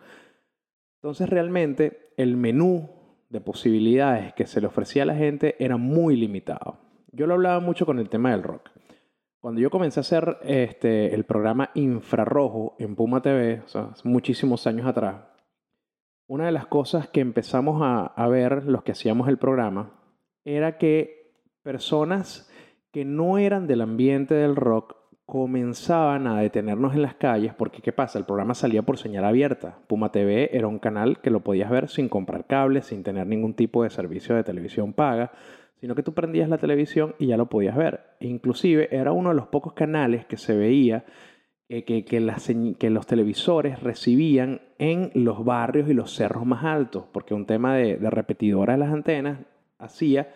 Entonces 0.96 1.30
realmente 1.30 2.12
el 2.18 2.36
menú 2.36 2.90
de 3.30 3.40
posibilidades 3.40 4.34
que 4.34 4.46
se 4.46 4.60
le 4.60 4.66
ofrecía 4.66 5.04
a 5.04 5.06
la 5.06 5.14
gente 5.14 5.56
era 5.58 5.78
muy 5.78 6.14
limitado. 6.14 6.76
Yo 7.12 7.26
lo 7.26 7.32
hablaba 7.32 7.60
mucho 7.60 7.86
con 7.86 7.98
el 7.98 8.10
tema 8.10 8.32
del 8.32 8.42
rock. 8.42 8.68
Cuando 9.40 9.62
yo 9.62 9.70
comencé 9.70 10.00
a 10.00 10.02
hacer 10.02 10.36
este, 10.42 11.14
el 11.14 11.24
programa 11.24 11.70
Infrarrojo 11.72 12.76
en 12.78 12.94
Puma 12.94 13.22
TV, 13.22 13.62
o 13.64 13.68
sea, 13.68 13.94
muchísimos 14.04 14.66
años 14.66 14.86
atrás, 14.86 15.37
una 16.28 16.44
de 16.44 16.52
las 16.52 16.66
cosas 16.66 17.08
que 17.08 17.20
empezamos 17.20 17.80
a, 17.82 18.28
ver 18.28 18.66
los 18.66 18.82
que 18.82 18.92
hacíamos 18.92 19.28
el 19.28 19.38
programa 19.38 19.98
era 20.44 20.76
que 20.76 21.32
personas 21.62 22.50
que 22.92 23.04
no 23.04 23.38
eran 23.38 23.66
del 23.66 23.80
ambiente 23.80 24.34
del 24.34 24.54
rock 24.54 24.96
comenzaban 25.24 26.26
a 26.26 26.40
detenernos 26.40 26.94
en 26.94 27.02
las 27.02 27.14
calles 27.14 27.54
porque 27.54 27.80
¿qué 27.82 27.92
pasa? 27.92 28.18
El 28.18 28.26
programa 28.26 28.54
salía 28.54 28.82
por 28.82 28.98
señal 28.98 29.24
abierta. 29.24 29.78
Puma 29.86 30.12
TV 30.12 30.50
era 30.56 30.68
un 30.68 30.78
canal 30.78 31.20
que 31.20 31.30
lo 31.30 31.40
podías 31.40 31.70
ver 31.70 31.88
sin 31.88 32.08
comprar 32.08 32.46
cables, 32.46 32.86
sin 32.86 33.02
tener 33.02 33.26
ningún 33.26 33.54
tipo 33.54 33.82
de 33.82 33.90
servicio 33.90 34.36
de 34.36 34.44
televisión 34.44 34.92
paga, 34.92 35.32
sino 35.80 35.94
que 35.94 36.02
tú 36.02 36.12
prendías 36.12 36.48
la 36.50 36.58
televisión 36.58 37.14
y 37.18 37.26
ya 37.26 37.38
lo 37.38 37.46
podías 37.46 37.76
ver. 37.76 38.00
inclusive 38.20 38.94
era 38.94 39.12
uno 39.12 39.30
de 39.30 39.34
los 39.34 39.48
pocos 39.48 39.72
canales 39.72 40.26
que 40.26 40.36
se 40.36 40.56
veía 40.56 41.04
eh, 41.68 41.84
que, 41.84 42.04
que, 42.04 42.90
los 42.90 43.06
televisores 43.06 43.82
recibían 43.82 44.60
en 44.78 45.10
los 45.14 45.44
barrios 45.44 45.88
y 45.88 45.94
los 45.94 46.14
cerros 46.14 46.46
más 46.46 46.64
altos, 46.64 47.04
porque 47.12 47.34
un 47.34 47.46
tema 47.46 47.74
de, 47.76 47.96
de 47.96 48.10
repetidora 48.10 48.72
de 48.72 48.78
las 48.78 48.92
antenas 48.92 49.40
hacía 49.78 50.32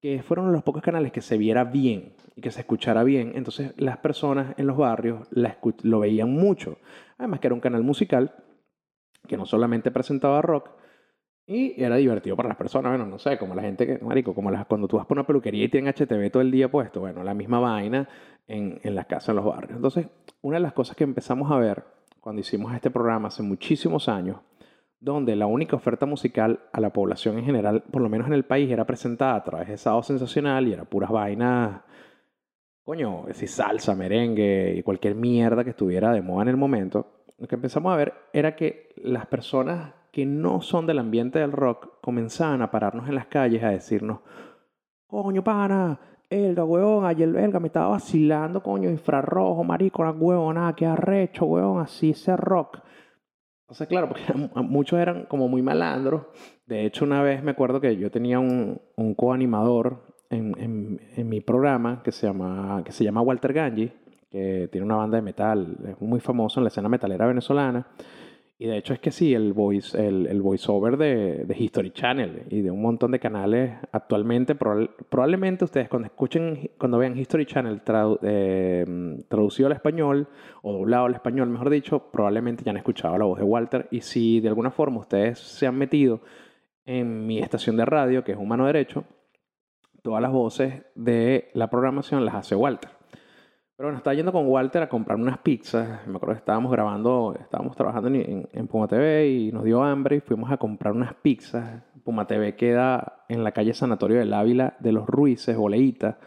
que 0.00 0.22
fueron 0.22 0.52
los 0.52 0.62
pocos 0.62 0.82
canales 0.82 1.12
que 1.12 1.20
se 1.20 1.36
viera 1.36 1.64
bien 1.64 2.14
y 2.34 2.40
que 2.40 2.50
se 2.50 2.60
escuchara 2.60 3.04
bien. 3.04 3.32
Entonces 3.34 3.74
las 3.76 3.98
personas 3.98 4.54
en 4.58 4.66
los 4.66 4.76
barrios 4.76 5.28
lo 5.82 6.00
veían 6.00 6.32
mucho. 6.32 6.78
Además 7.18 7.40
que 7.40 7.48
era 7.48 7.54
un 7.54 7.60
canal 7.60 7.82
musical 7.82 8.34
que 9.28 9.36
no 9.36 9.46
solamente 9.46 9.90
presentaba 9.90 10.40
rock 10.40 10.70
y 11.46 11.82
era 11.82 11.96
divertido 11.96 12.36
para 12.36 12.48
las 12.48 12.56
personas. 12.56 12.92
Bueno, 12.92 13.06
no 13.06 13.18
sé, 13.18 13.36
como 13.36 13.54
la 13.54 13.62
gente 13.62 13.86
que, 13.86 13.98
marico, 14.04 14.34
como 14.34 14.50
las, 14.50 14.66
cuando 14.66 14.88
tú 14.88 14.96
vas 14.96 15.06
por 15.06 15.18
una 15.18 15.26
peluquería 15.26 15.64
y 15.64 15.68
tienen 15.68 15.92
HTV 15.92 16.30
todo 16.30 16.42
el 16.42 16.50
día 16.50 16.70
puesto. 16.70 17.00
Bueno, 17.00 17.22
la 17.22 17.34
misma 17.34 17.58
vaina 17.58 18.08
en, 18.46 18.80
en 18.82 18.94
las 18.94 19.06
casas, 19.06 19.30
en 19.30 19.36
los 19.36 19.44
barrios. 19.44 19.76
Entonces, 19.76 20.06
una 20.42 20.56
de 20.56 20.62
las 20.62 20.72
cosas 20.72 20.96
que 20.96 21.04
empezamos 21.04 21.50
a 21.50 21.58
ver 21.58 21.84
cuando 22.20 22.40
hicimos 22.40 22.74
este 22.74 22.90
programa 22.90 23.28
hace 23.28 23.42
muchísimos 23.42 24.08
años 24.08 24.38
donde 25.00 25.34
la 25.34 25.46
única 25.46 25.76
oferta 25.76 26.04
musical 26.04 26.60
a 26.72 26.80
la 26.80 26.92
población 26.92 27.38
en 27.38 27.44
general, 27.44 27.82
por 27.90 28.02
lo 28.02 28.10
menos 28.10 28.26
en 28.26 28.34
el 28.34 28.44
país, 28.44 28.70
era 28.70 28.84
presentada 28.84 29.34
a 29.34 29.44
través 29.44 29.68
de 29.68 29.78
Sábado 29.78 30.02
Sensacional 30.02 30.68
y 30.68 30.74
era 30.74 30.84
puras 30.84 31.10
vainas, 31.10 31.80
coño, 32.84 33.24
si 33.32 33.46
salsa, 33.46 33.94
merengue 33.94 34.74
y 34.76 34.82
cualquier 34.82 35.14
mierda 35.14 35.64
que 35.64 35.70
estuviera 35.70 36.12
de 36.12 36.20
moda 36.20 36.42
en 36.42 36.48
el 36.48 36.56
momento, 36.58 37.24
lo 37.38 37.48
que 37.48 37.54
empezamos 37.54 37.92
a 37.92 37.96
ver 37.96 38.12
era 38.34 38.54
que 38.54 38.90
las 38.96 39.26
personas 39.26 39.94
que 40.12 40.26
no 40.26 40.60
son 40.60 40.86
del 40.86 40.98
ambiente 40.98 41.38
del 41.38 41.52
rock 41.52 42.00
comenzaban 42.02 42.60
a 42.60 42.70
pararnos 42.70 43.08
en 43.08 43.14
las 43.14 43.26
calles 43.26 43.62
a 43.62 43.70
decirnos, 43.70 44.20
coño, 45.06 45.42
pana, 45.42 45.98
Elga, 46.30 46.64
weón, 46.64 47.04
ayer 47.04 47.28
Elga 47.36 47.58
me 47.58 47.66
estaba 47.66 47.88
vacilando, 47.88 48.62
coño, 48.62 48.88
infrarrojo, 48.88 49.64
marico, 49.64 50.04
la 50.04 50.12
huevona, 50.12 50.72
qué 50.76 50.86
arrecho, 50.86 51.44
weón, 51.44 51.80
así 51.80 52.10
ese 52.10 52.36
rock. 52.36 52.78
O 53.66 53.86
claro, 53.86 54.08
porque 54.08 54.22
muchos 54.62 54.98
eran 54.98 55.26
como 55.26 55.48
muy 55.48 55.60
malandros. 55.60 56.22
De 56.66 56.86
hecho, 56.86 57.04
una 57.04 57.22
vez 57.22 57.42
me 57.42 57.50
acuerdo 57.50 57.80
que 57.80 57.96
yo 57.96 58.10
tenía 58.10 58.38
un, 58.38 58.80
un 58.96 59.14
coanimador 59.14 60.04
en, 60.30 60.54
en, 60.58 61.00
en, 61.16 61.28
mi 61.28 61.40
programa 61.40 62.02
que 62.04 62.12
se, 62.12 62.28
llama, 62.28 62.82
que 62.84 62.92
se 62.92 63.02
llama 63.02 63.22
Walter 63.22 63.52
Ganji, 63.52 63.92
que 64.30 64.68
tiene 64.70 64.84
una 64.84 64.96
banda 64.96 65.16
de 65.16 65.22
metal, 65.22 65.76
es 65.88 66.00
muy 66.00 66.20
famoso 66.20 66.60
en 66.60 66.64
la 66.64 66.68
escena 66.68 66.88
metalera 66.88 67.26
venezolana. 67.26 67.88
Y 68.62 68.66
de 68.66 68.76
hecho 68.76 68.92
es 68.92 69.00
que 69.00 69.10
sí, 69.10 69.32
el 69.32 69.54
voice, 69.54 69.98
el, 70.06 70.26
el 70.26 70.42
voiceover 70.42 70.98
de, 70.98 71.46
de, 71.46 71.56
History 71.58 71.92
Channel 71.92 72.42
y 72.50 72.60
de 72.60 72.70
un 72.70 72.82
montón 72.82 73.10
de 73.10 73.18
canales 73.18 73.72
actualmente, 73.90 74.54
probablemente 74.54 75.64
ustedes 75.64 75.88
cuando 75.88 76.08
escuchen, 76.08 76.70
cuando 76.76 76.98
vean 76.98 77.16
History 77.16 77.46
Channel 77.46 77.80
eh, 78.20 79.16
traducido 79.28 79.68
al 79.68 79.72
español 79.72 80.28
o 80.60 80.74
doblado 80.74 81.06
al 81.06 81.14
español, 81.14 81.48
mejor 81.48 81.70
dicho, 81.70 82.10
probablemente 82.12 82.62
ya 82.62 82.72
han 82.72 82.76
escuchado 82.76 83.16
la 83.16 83.24
voz 83.24 83.38
de 83.38 83.46
Walter. 83.46 83.88
Y 83.90 84.02
si 84.02 84.40
de 84.40 84.48
alguna 84.48 84.70
forma 84.70 85.00
ustedes 85.00 85.38
se 85.38 85.66
han 85.66 85.78
metido 85.78 86.20
en 86.84 87.26
mi 87.26 87.38
estación 87.38 87.78
de 87.78 87.86
radio, 87.86 88.24
que 88.24 88.32
es 88.32 88.38
Humano 88.38 88.66
Derecho, 88.66 89.04
todas 90.02 90.20
las 90.20 90.32
voces 90.32 90.82
de 90.94 91.48
la 91.54 91.70
programación 91.70 92.26
las 92.26 92.34
hace 92.34 92.56
Walter. 92.56 92.99
Pero 93.80 93.88
bueno, 93.88 93.96
estaba 93.96 94.12
yendo 94.12 94.30
con 94.30 94.46
Walter 94.46 94.82
a 94.82 94.90
comprar 94.90 95.18
unas 95.18 95.38
pizzas. 95.38 96.06
Me 96.06 96.16
acuerdo 96.16 96.34
que 96.34 96.40
estábamos 96.40 96.70
grabando, 96.70 97.34
estábamos 97.40 97.74
trabajando 97.74 98.08
en, 98.10 98.46
en, 98.52 98.66
Puma 98.68 98.86
TV 98.86 99.26
y 99.26 99.52
nos 99.52 99.64
dio 99.64 99.82
hambre 99.82 100.16
y 100.16 100.20
fuimos 100.20 100.52
a 100.52 100.58
comprar 100.58 100.92
unas 100.92 101.14
pizzas. 101.14 101.82
Puma 102.04 102.26
TV 102.26 102.54
queda 102.56 103.24
en 103.30 103.42
la 103.42 103.52
calle 103.52 103.72
Sanatorio 103.72 104.18
del 104.18 104.34
Ávila 104.34 104.76
de 104.80 104.92
los 104.92 105.06
Ruices, 105.06 105.56
Boleíta. 105.56 106.18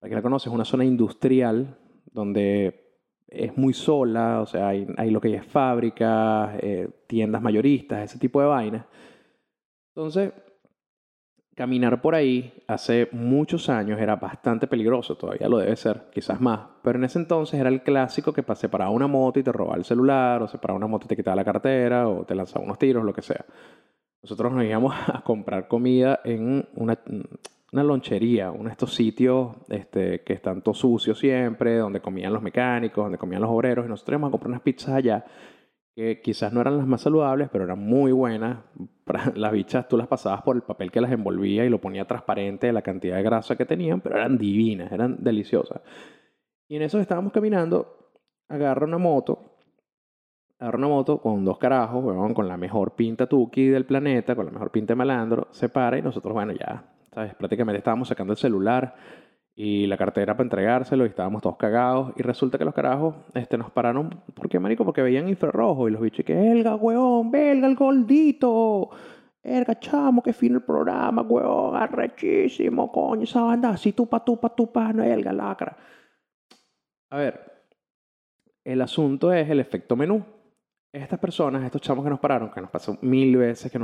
Para 0.00 0.08
que 0.08 0.16
la 0.16 0.22
conoces, 0.22 0.48
es 0.48 0.52
una 0.52 0.64
zona 0.64 0.84
industrial 0.84 1.78
donde 2.10 2.98
es 3.28 3.56
muy 3.56 3.74
sola, 3.74 4.40
o 4.40 4.46
sea, 4.46 4.66
hay, 4.66 5.10
lo 5.12 5.20
que 5.20 5.36
es 5.36 5.46
fábricas, 5.46 6.50
eh, 6.60 6.88
tiendas 7.06 7.40
mayoristas, 7.40 8.10
ese 8.10 8.18
tipo 8.18 8.40
de 8.40 8.48
vainas. 8.48 8.86
Entonces, 9.94 10.32
Caminar 11.58 12.00
por 12.00 12.14
ahí 12.14 12.52
hace 12.68 13.08
muchos 13.10 13.68
años 13.68 13.98
era 13.98 14.14
bastante 14.14 14.68
peligroso, 14.68 15.16
todavía 15.16 15.48
lo 15.48 15.58
debe 15.58 15.74
ser, 15.74 16.02
quizás 16.12 16.40
más, 16.40 16.60
pero 16.84 16.98
en 17.00 17.04
ese 17.04 17.18
entonces 17.18 17.58
era 17.58 17.68
el 17.68 17.82
clásico 17.82 18.32
que 18.32 18.44
se 18.54 18.68
paraba 18.68 18.92
una 18.92 19.08
moto 19.08 19.40
y 19.40 19.42
te 19.42 19.50
robaba 19.50 19.76
el 19.76 19.84
celular, 19.84 20.40
o 20.40 20.46
se 20.46 20.56
paraba 20.58 20.76
una 20.76 20.86
moto 20.86 21.06
y 21.06 21.08
te 21.08 21.16
quitaba 21.16 21.34
la 21.34 21.44
cartera, 21.44 22.06
o 22.06 22.24
te 22.24 22.36
lanzaba 22.36 22.64
unos 22.64 22.78
tiros, 22.78 23.04
lo 23.04 23.12
que 23.12 23.22
sea. 23.22 23.44
Nosotros 24.22 24.52
nos 24.52 24.62
íbamos 24.66 24.94
a 25.08 25.20
comprar 25.22 25.66
comida 25.66 26.20
en 26.22 26.64
una, 26.76 26.96
lonchería, 27.72 28.52
uno 28.52 28.66
de 28.66 28.70
estos 28.70 28.94
sitios 28.94 29.56
este, 29.68 30.20
que 30.20 30.34
están 30.34 30.62
todos 30.62 30.78
sucios 30.78 31.18
siempre, 31.18 31.78
donde 31.78 32.00
comían 32.00 32.32
los 32.32 32.40
mecánicos, 32.40 33.04
donde 33.04 33.18
comían 33.18 33.42
los 33.42 33.50
obreros, 33.50 33.84
y 33.84 33.88
nosotros 33.88 34.12
íbamos 34.12 34.28
a 34.28 34.30
comprar 34.30 34.50
unas 34.50 34.62
pizzas 34.62 34.94
allá 34.94 35.24
que 35.98 36.20
quizás 36.20 36.52
no 36.52 36.60
eran 36.60 36.78
las 36.78 36.86
más 36.86 37.00
saludables, 37.00 37.48
pero 37.50 37.64
eran 37.64 37.80
muy 37.80 38.12
buenas. 38.12 38.58
Las 39.34 39.50
bichas 39.50 39.88
tú 39.88 39.96
las 39.96 40.06
pasabas 40.06 40.42
por 40.42 40.54
el 40.54 40.62
papel 40.62 40.92
que 40.92 41.00
las 41.00 41.10
envolvía 41.10 41.64
y 41.64 41.68
lo 41.68 41.80
ponía 41.80 42.06
transparente 42.06 42.68
de 42.68 42.72
la 42.72 42.82
cantidad 42.82 43.16
de 43.16 43.24
grasa 43.24 43.56
que 43.56 43.64
tenían, 43.64 44.00
pero 44.00 44.14
eran 44.14 44.38
divinas, 44.38 44.92
eran 44.92 45.16
deliciosas. 45.18 45.80
Y 46.68 46.76
en 46.76 46.82
eso 46.82 47.00
estábamos 47.00 47.32
caminando, 47.32 48.12
agarra 48.48 48.86
una 48.86 48.98
moto, 48.98 49.56
agarra 50.60 50.78
una 50.78 50.86
moto 50.86 51.20
con 51.20 51.44
dos 51.44 51.58
carajos, 51.58 52.04
con 52.32 52.46
la 52.46 52.56
mejor 52.56 52.94
pinta 52.94 53.26
tuki 53.26 53.66
del 53.66 53.84
planeta, 53.84 54.36
con 54.36 54.46
la 54.46 54.52
mejor 54.52 54.70
pinta 54.70 54.94
malandro, 54.94 55.48
se 55.50 55.68
para 55.68 55.98
y 55.98 56.02
nosotros, 56.02 56.32
bueno, 56.32 56.52
ya, 56.52 56.94
¿sabes? 57.12 57.34
Prácticamente 57.34 57.78
estábamos 57.78 58.06
sacando 58.06 58.34
el 58.34 58.38
celular 58.38 58.94
y 59.60 59.88
la 59.88 59.96
cartera 59.96 60.34
para 60.34 60.44
entregárselo 60.44 61.04
y 61.04 61.08
estábamos 61.08 61.42
todos 61.42 61.56
cagados 61.56 62.12
y 62.14 62.22
resulta 62.22 62.58
que 62.58 62.64
los 62.64 62.72
carajos 62.72 63.16
este, 63.34 63.58
nos 63.58 63.72
pararon 63.72 64.10
¿por 64.32 64.48
qué 64.48 64.60
marico? 64.60 64.84
porque 64.84 65.02
veían 65.02 65.28
infrarrojo 65.28 65.88
y 65.88 65.90
los 65.90 66.00
bichos 66.00 66.24
que 66.24 66.52
elga 66.52 66.76
weón 66.76 67.32
belga 67.32 67.66
el 67.66 67.74
gordito 67.74 68.90
Erga, 69.42 69.78
chamo, 69.78 70.22
qué 70.22 70.32
fino 70.32 70.56
el 70.56 70.64
programa, 70.64 71.22
weón, 71.22 71.74
arrechísimo, 71.74 72.90
coño, 72.92 73.22
esa 73.22 73.40
banda, 73.40 73.70
así 73.70 73.92
tupa, 73.92 74.22
tupa, 74.22 74.54
tupa, 74.54 74.92
no, 74.92 75.02
elga, 75.02 75.32
lacra. 75.32 75.74
A 77.08 77.16
ver, 77.16 77.64
el 78.64 78.82
asunto 78.82 79.32
es 79.32 79.48
el 79.48 79.60
efecto 79.60 79.96
menú 79.96 80.22
estas 80.92 81.18
personas, 81.18 81.64
estos 81.64 81.82
chamos 81.82 82.04
que 82.04 82.10
nos 82.10 82.20
pararon, 82.20 82.50
que 82.50 82.60
nos 82.60 82.70
pasó 82.70 82.98
mil 83.02 83.36
veces 83.36 83.70
que, 83.70 83.78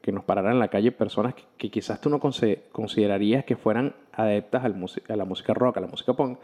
que, 0.00 0.12
nos 0.12 0.24
pararan 0.24 0.52
en 0.52 0.58
la 0.58 0.68
calle, 0.68 0.92
personas 0.92 1.34
que, 1.56 1.70
quizás 1.70 2.00
tú 2.00 2.08
no 2.08 2.18
considerarías 2.20 3.44
que 3.44 3.56
fueran 3.56 3.94
adeptas 4.12 4.64
a 4.64 5.16
la 5.16 5.24
música 5.24 5.54
rock, 5.54 5.76
a 5.76 5.80
la 5.80 5.86
música 5.86 6.14
punk, 6.14 6.38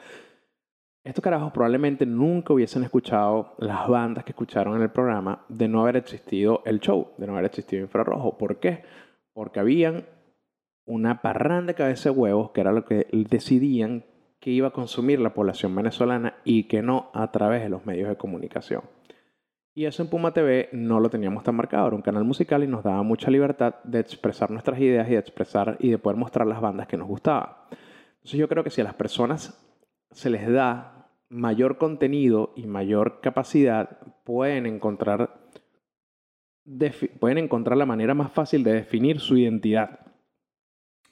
estos 1.05 1.23
carajos 1.23 1.53
probablemente 1.53 2.07
nunca 2.07 2.55
hubiesen 2.55 2.83
escuchado 2.83 3.55
las 3.59 3.87
bandas 3.89 4.25
que 4.25 4.31
escucharon 4.33 4.77
en 4.77 4.83
el 4.83 4.91
programa 4.91 5.45
de 5.51 5.69
no 5.69 5.83
haber 5.83 5.97
existido 5.97 6.63
el 6.65 6.81
show, 6.81 7.11
de 7.19 7.27
no 7.27 7.35
haber 7.35 7.45
existido 7.45 7.83
Infrarrojo. 7.83 8.39
¿Por 8.39 8.59
qué? 8.59 8.85
Porque 9.35 9.61
habían 9.61 10.07
una 10.87 11.21
parranda 11.21 11.73
de 11.73 11.75
cabeza 11.77 12.09
de 12.09 12.17
huevos 12.17 12.53
que 12.53 12.63
era 12.63 12.73
lo 12.73 12.87
que 12.87 13.07
decidían 13.13 14.07
que 14.41 14.51
iba 14.51 14.69
a 14.69 14.73
consumir 14.73 15.21
la 15.21 15.35
población 15.35 15.75
venezolana 15.75 16.37
y 16.43 16.65
que 16.65 16.81
no 16.81 17.11
a 17.13 17.31
través 17.33 17.63
de 17.63 17.69
los 17.69 17.85
medios 17.85 18.09
de 18.09 18.17
comunicación. 18.17 18.83
Y 19.77 19.87
eso 19.87 20.03
en 20.05 20.09
Puma 20.09 20.33
TV 20.33 20.69
no 20.73 21.01
lo 21.01 21.11
teníamos 21.11 21.43
tan 21.43 21.57
marcado, 21.57 21.89
era 21.89 21.97
un 21.97 22.03
canal 22.03 22.23
musical 22.23 22.63
y 22.63 22.69
nos 22.69 22.85
daba 22.85 23.03
mucha 23.03 23.29
libertad 23.29 23.75
de 23.83 23.99
expresar 23.99 24.49
nuestras 24.51 24.79
ideas 24.79 25.09
y 25.09 25.13
de 25.13 25.19
expresar 25.19 25.77
y 25.81 25.91
de 25.91 25.99
poder 25.99 26.17
mostrar 26.17 26.47
las 26.47 26.61
bandas 26.61 26.87
que 26.87 26.97
nos 26.97 27.09
gustaban. 27.09 27.51
Entonces 28.19 28.39
yo 28.39 28.49
creo 28.49 28.63
que 28.63 28.71
si 28.71 28.81
a 28.81 28.85
las 28.85 28.95
personas 28.95 29.61
se 30.13 30.31
les 30.31 30.49
da 30.51 31.09
mayor 31.29 31.77
contenido 31.77 32.53
y 32.55 32.69
mayor 32.69 33.21
capacidad, 33.21 33.99
pueden 34.23 34.67
encontrar, 34.67 35.41
pueden 37.19 37.39
encontrar 37.39 37.77
la 37.77 37.85
manera 37.85 38.15
más 38.15 38.31
fácil 38.31 38.63
de 38.63 38.75
definir 38.75 39.19
su 39.19 39.37
identidad 39.37 39.99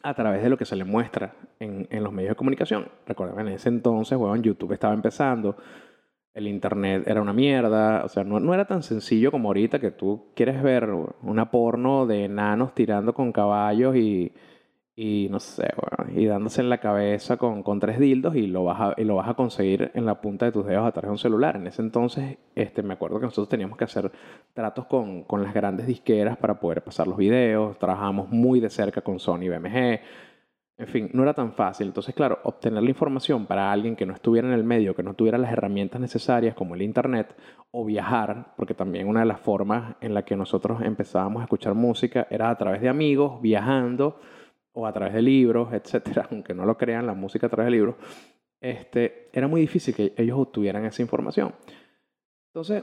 a 0.04 0.14
través 0.14 0.40
de 0.40 0.50
lo 0.50 0.57
que 0.57 0.64
se 0.64 0.76
les 0.76 0.87
muestra 0.87 1.35
en, 1.59 1.88
en 1.90 2.04
los 2.04 2.12
medios 2.12 2.31
de 2.31 2.37
comunicación. 2.37 2.87
Recuerden, 3.07 3.49
en 3.49 3.54
ese 3.54 3.69
entonces, 3.69 4.16
bueno, 4.16 4.40
YouTube 4.40 4.73
estaba 4.73 4.95
empezando, 4.95 5.57
el 6.35 6.47
internet 6.49 7.05
era 7.07 7.21
una 7.21 7.33
mierda, 7.33 8.05
o 8.05 8.09
sea, 8.09 8.25
no, 8.25 8.41
no, 8.41 8.55
era 8.55 8.67
tan 8.67 8.83
sencillo 8.83 9.31
como 9.31 9.49
ahorita 9.49 9.79
que 9.79 9.91
tú 9.91 10.33
quieres 10.35 10.62
ver 10.62 10.89
una 11.23 11.51
porno 11.51 12.07
de 12.07 12.25
enanos 12.25 12.75
tirando 12.75 13.12
con 13.12 13.33
caballos 13.33 13.97
y, 13.97 14.33
y 14.97 15.29
no 15.31 15.41
sé, 15.41 15.69
y 16.15 16.27
dándose 16.27 16.61
en 16.61 16.71
la 16.71 16.79
cabeza 16.79 17.37
con, 17.37 17.62
con 17.62 17.81
tres 17.81 17.99
dildos 17.99 18.35
y 18.37 18.47
lo, 18.47 18.65
vas 18.65 18.81
a, 18.81 19.01
y 19.01 19.05
lo 19.05 19.17
vas 19.17 19.29
a 19.29 19.35
conseguir 19.35 19.91
en 19.95 20.07
la 20.07 20.21
punta 20.21 20.47
de 20.47 20.53
tus 20.53 20.67
dedos 20.67 20.87
a 20.87 20.93
través 20.93 21.09
de 21.09 21.12
un 21.12 21.19
celular. 21.19 21.57
En 21.57 21.67
ese 21.67 21.83
entonces, 21.83 22.39
este, 22.55 22.83
me 22.83 22.95
acuerdo 22.95 23.19
que 23.19 23.27
nosotros 23.27 23.49
teníamos 23.49 23.77
que 23.79 23.85
hacer 23.85 24.11
tratos 24.55 24.87
con, 24.87 25.25
con 25.25 25.43
las 25.43 25.55
grandes 25.55 25.87
disqueras 25.87 26.37
para 26.37 26.61
poder 26.61 26.83
pasar 26.83 27.07
los 27.07 27.17
videos, 27.17 27.79
trabajábamos 27.79 28.31
muy 28.31 28.61
de 28.61 28.71
cerca 28.71 29.03
con 29.03 29.19
Sony 29.19 29.49
BMG, 29.49 30.01
en 30.83 30.89
fin, 30.89 31.11
no 31.12 31.23
era 31.23 31.33
tan 31.33 31.53
fácil. 31.53 31.87
Entonces, 31.87 32.12
claro, 32.12 32.41
obtener 32.43 32.83
la 32.83 32.91
información 32.91 33.47
para 33.47 33.71
alguien 33.71 33.95
que 33.95 34.05
no 34.05 34.15
estuviera 34.15 34.49
en 34.49 34.55
el 34.55 34.65
medio, 34.65 34.97
que 34.97 35.05
no 35.05 35.15
tuviera 35.15 35.39
las 35.39 35.53
herramientas 35.53 36.01
necesarias 36.01 36.57
como 36.57 36.75
el 36.75 36.83
Internet 36.83 37.37
o 37.71 37.85
viajar, 37.85 38.53
porque 38.57 38.75
también 38.75 39.07
una 39.07 39.21
de 39.21 39.27
las 39.27 39.39
formas 39.39 39.95
en 40.01 40.12
la 40.12 40.25
que 40.25 40.35
nosotros 40.35 40.83
empezábamos 40.83 41.41
a 41.41 41.45
escuchar 41.45 41.75
música 41.75 42.27
era 42.31 42.51
a 42.51 42.59
través 42.59 42.81
de 42.81 42.89
amigos, 42.89 43.41
viajando 43.41 44.19
o 44.73 44.85
a 44.85 44.93
través 44.93 45.15
de 45.15 45.23
libros, 45.23 45.73
etcétera, 45.73 46.27
aunque 46.33 46.53
no 46.53 46.67
lo 46.67 46.77
crean, 46.77 47.07
la 47.07 47.15
música 47.15 47.47
a 47.47 47.51
través 47.51 47.67
de 47.67 47.77
libros, 47.77 47.95
este, 48.61 49.29
era 49.33 49.47
muy 49.47 49.61
difícil 49.61 49.95
que 49.95 50.15
ellos 50.17 50.37
obtuvieran 50.37 50.85
esa 50.85 51.01
información. 51.01 51.55
Entonces, 52.49 52.83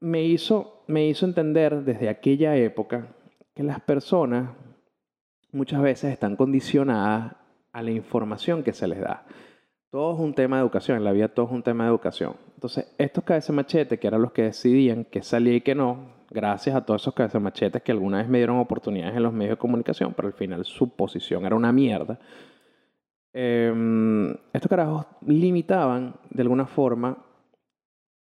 me 0.00 0.24
hizo, 0.24 0.84
me 0.88 1.06
hizo 1.06 1.24
entender 1.24 1.84
desde 1.84 2.10
aquella 2.10 2.54
época 2.54 3.16
que 3.54 3.62
las 3.62 3.80
personas 3.80 4.50
muchas 5.52 5.80
veces 5.82 6.12
están 6.12 6.36
condicionadas 6.36 7.34
a 7.72 7.82
la 7.82 7.90
información 7.90 8.62
que 8.62 8.72
se 8.72 8.88
les 8.88 9.00
da. 9.00 9.26
Todo 9.90 10.14
es 10.14 10.20
un 10.20 10.34
tema 10.34 10.56
de 10.56 10.62
educación, 10.62 10.98
en 10.98 11.04
la 11.04 11.12
vida 11.12 11.28
todo 11.28 11.46
es 11.46 11.52
un 11.52 11.62
tema 11.62 11.84
de 11.84 11.90
educación. 11.90 12.36
Entonces, 12.54 12.94
estos 12.98 13.24
cabezas 13.24 13.54
machete, 13.54 13.98
que 13.98 14.06
eran 14.06 14.20
los 14.20 14.32
que 14.32 14.42
decidían 14.42 15.04
qué 15.04 15.22
salía 15.22 15.54
y 15.54 15.60
qué 15.60 15.74
no, 15.74 16.18
gracias 16.30 16.76
a 16.76 16.84
todos 16.84 17.02
esos 17.02 17.14
cabezas 17.14 17.40
machetes 17.40 17.82
que 17.82 17.92
alguna 17.92 18.18
vez 18.18 18.28
me 18.28 18.38
dieron 18.38 18.58
oportunidades 18.58 19.16
en 19.16 19.22
los 19.22 19.32
medios 19.32 19.56
de 19.56 19.58
comunicación, 19.58 20.12
pero 20.14 20.28
al 20.28 20.34
final 20.34 20.64
su 20.64 20.94
posición 20.94 21.46
era 21.46 21.56
una 21.56 21.72
mierda. 21.72 22.18
Em, 23.32 24.30
estos 24.52 24.68
carajos 24.68 25.06
limitaban 25.26 26.16
de 26.30 26.42
alguna 26.42 26.66
forma 26.66 27.24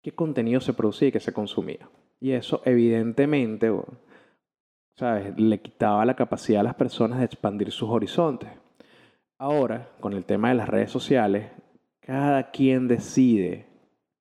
qué 0.02 0.12
contenido 0.12 0.61
se 0.61 0.73
producía 0.73 1.09
y 1.09 1.12
qué 1.12 1.21
se 1.21 1.33
consumía. 1.33 1.88
Y 2.21 2.33
eso 2.33 2.62
evidentemente 2.64 3.73
¿sabes? 4.97 5.39
Le 5.39 5.61
quitaba 5.61 6.05
la 6.05 6.15
capacidad 6.15 6.61
a 6.61 6.65
las 6.65 6.75
personas 6.75 7.19
de 7.19 7.25
expandir 7.27 7.73
sus 7.73 7.89
horizontes. 7.91 8.51
Ahora, 9.39 9.89
con 10.01 10.13
el 10.13 10.25
tema 10.25 10.51
de 10.51 10.57
las 10.57 10.69
redes 10.69 10.91
sociales, 10.91 11.51
cada 12.01 12.51
quien 12.51 12.89
decide, 12.89 13.67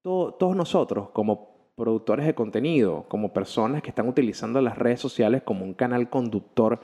todos 0.01 0.55
nosotros 0.55 1.09
como 1.09 1.73
productores 1.75 2.25
de 2.25 2.35
contenido, 2.35 3.05
como 3.07 3.33
personas 3.33 3.81
que 3.81 3.89
están 3.89 4.07
utilizando 4.07 4.61
las 4.61 4.77
redes 4.77 4.99
sociales 4.99 5.43
como 5.43 5.63
un 5.63 5.73
canal 5.73 6.09
conductor 6.09 6.79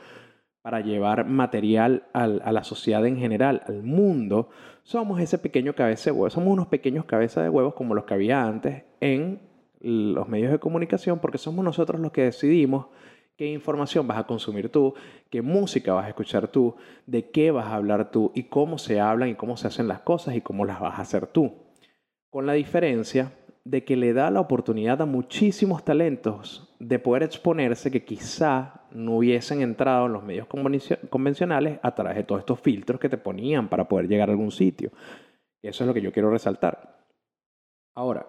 para 0.61 0.81
llevar 0.81 1.27
material 1.27 2.07
a 2.13 2.27
la 2.27 2.63
sociedad 2.63 3.05
en 3.05 3.17
general, 3.17 3.61
al 3.67 3.83
mundo, 3.83 4.49
somos 4.83 5.19
ese 5.19 5.37
pequeño 5.37 5.75
cabeza 5.75 6.09
de 6.09 6.11
huevos, 6.13 6.33
somos 6.33 6.51
unos 6.51 6.67
pequeños 6.67 7.05
cabezas 7.05 7.43
de 7.43 7.49
huevos 7.49 7.75
como 7.75 7.93
los 7.93 8.05
que 8.05 8.15
había 8.15 8.43
antes 8.43 8.83
en 8.99 9.41
los 9.79 10.27
medios 10.27 10.51
de 10.51 10.59
comunicación, 10.59 11.19
porque 11.19 11.37
somos 11.37 11.63
nosotros 11.63 12.01
los 12.01 12.11
que 12.11 12.23
decidimos 12.23 12.87
qué 13.37 13.47
información 13.51 14.07
vas 14.07 14.17
a 14.17 14.27
consumir 14.27 14.69
tú, 14.69 14.93
qué 15.29 15.41
música 15.41 15.93
vas 15.93 16.05
a 16.05 16.09
escuchar 16.09 16.47
tú, 16.47 16.75
de 17.05 17.29
qué 17.29 17.51
vas 17.51 17.67
a 17.67 17.75
hablar 17.75 18.11
tú 18.11 18.31
y 18.33 18.43
cómo 18.43 18.77
se 18.77 18.99
hablan 18.99 19.29
y 19.29 19.35
cómo 19.35 19.57
se 19.57 19.67
hacen 19.67 19.87
las 19.87 19.99
cosas 19.99 20.35
y 20.35 20.41
cómo 20.41 20.65
las 20.65 20.79
vas 20.79 20.97
a 20.97 21.01
hacer 21.01 21.27
tú. 21.27 21.53
Con 22.29 22.45
la 22.45 22.53
diferencia 22.53 23.33
de 23.65 23.83
que 23.83 23.95
le 23.95 24.13
da 24.13 24.29
la 24.29 24.41
oportunidad 24.41 25.01
a 25.01 25.05
muchísimos 25.05 25.83
talentos 25.83 26.75
de 26.79 26.99
poder 26.99 27.23
exponerse 27.23 27.89
que 27.89 28.05
quizá 28.05 28.81
no 28.91 29.17
hubiesen 29.17 29.61
entrado 29.61 30.05
en 30.05 30.13
los 30.13 30.23
medios 30.23 30.47
convencionales 31.09 31.79
a 31.81 31.95
través 31.95 32.15
de 32.15 32.23
todos 32.23 32.39
estos 32.39 32.59
filtros 32.59 32.99
que 32.99 33.09
te 33.09 33.17
ponían 33.17 33.67
para 33.67 33.87
poder 33.87 34.07
llegar 34.07 34.29
a 34.29 34.33
algún 34.33 34.51
sitio. 34.51 34.91
Eso 35.61 35.83
es 35.83 35.87
lo 35.87 35.93
que 35.93 36.01
yo 36.01 36.11
quiero 36.11 36.29
resaltar. 36.29 36.99
Ahora, 37.95 38.27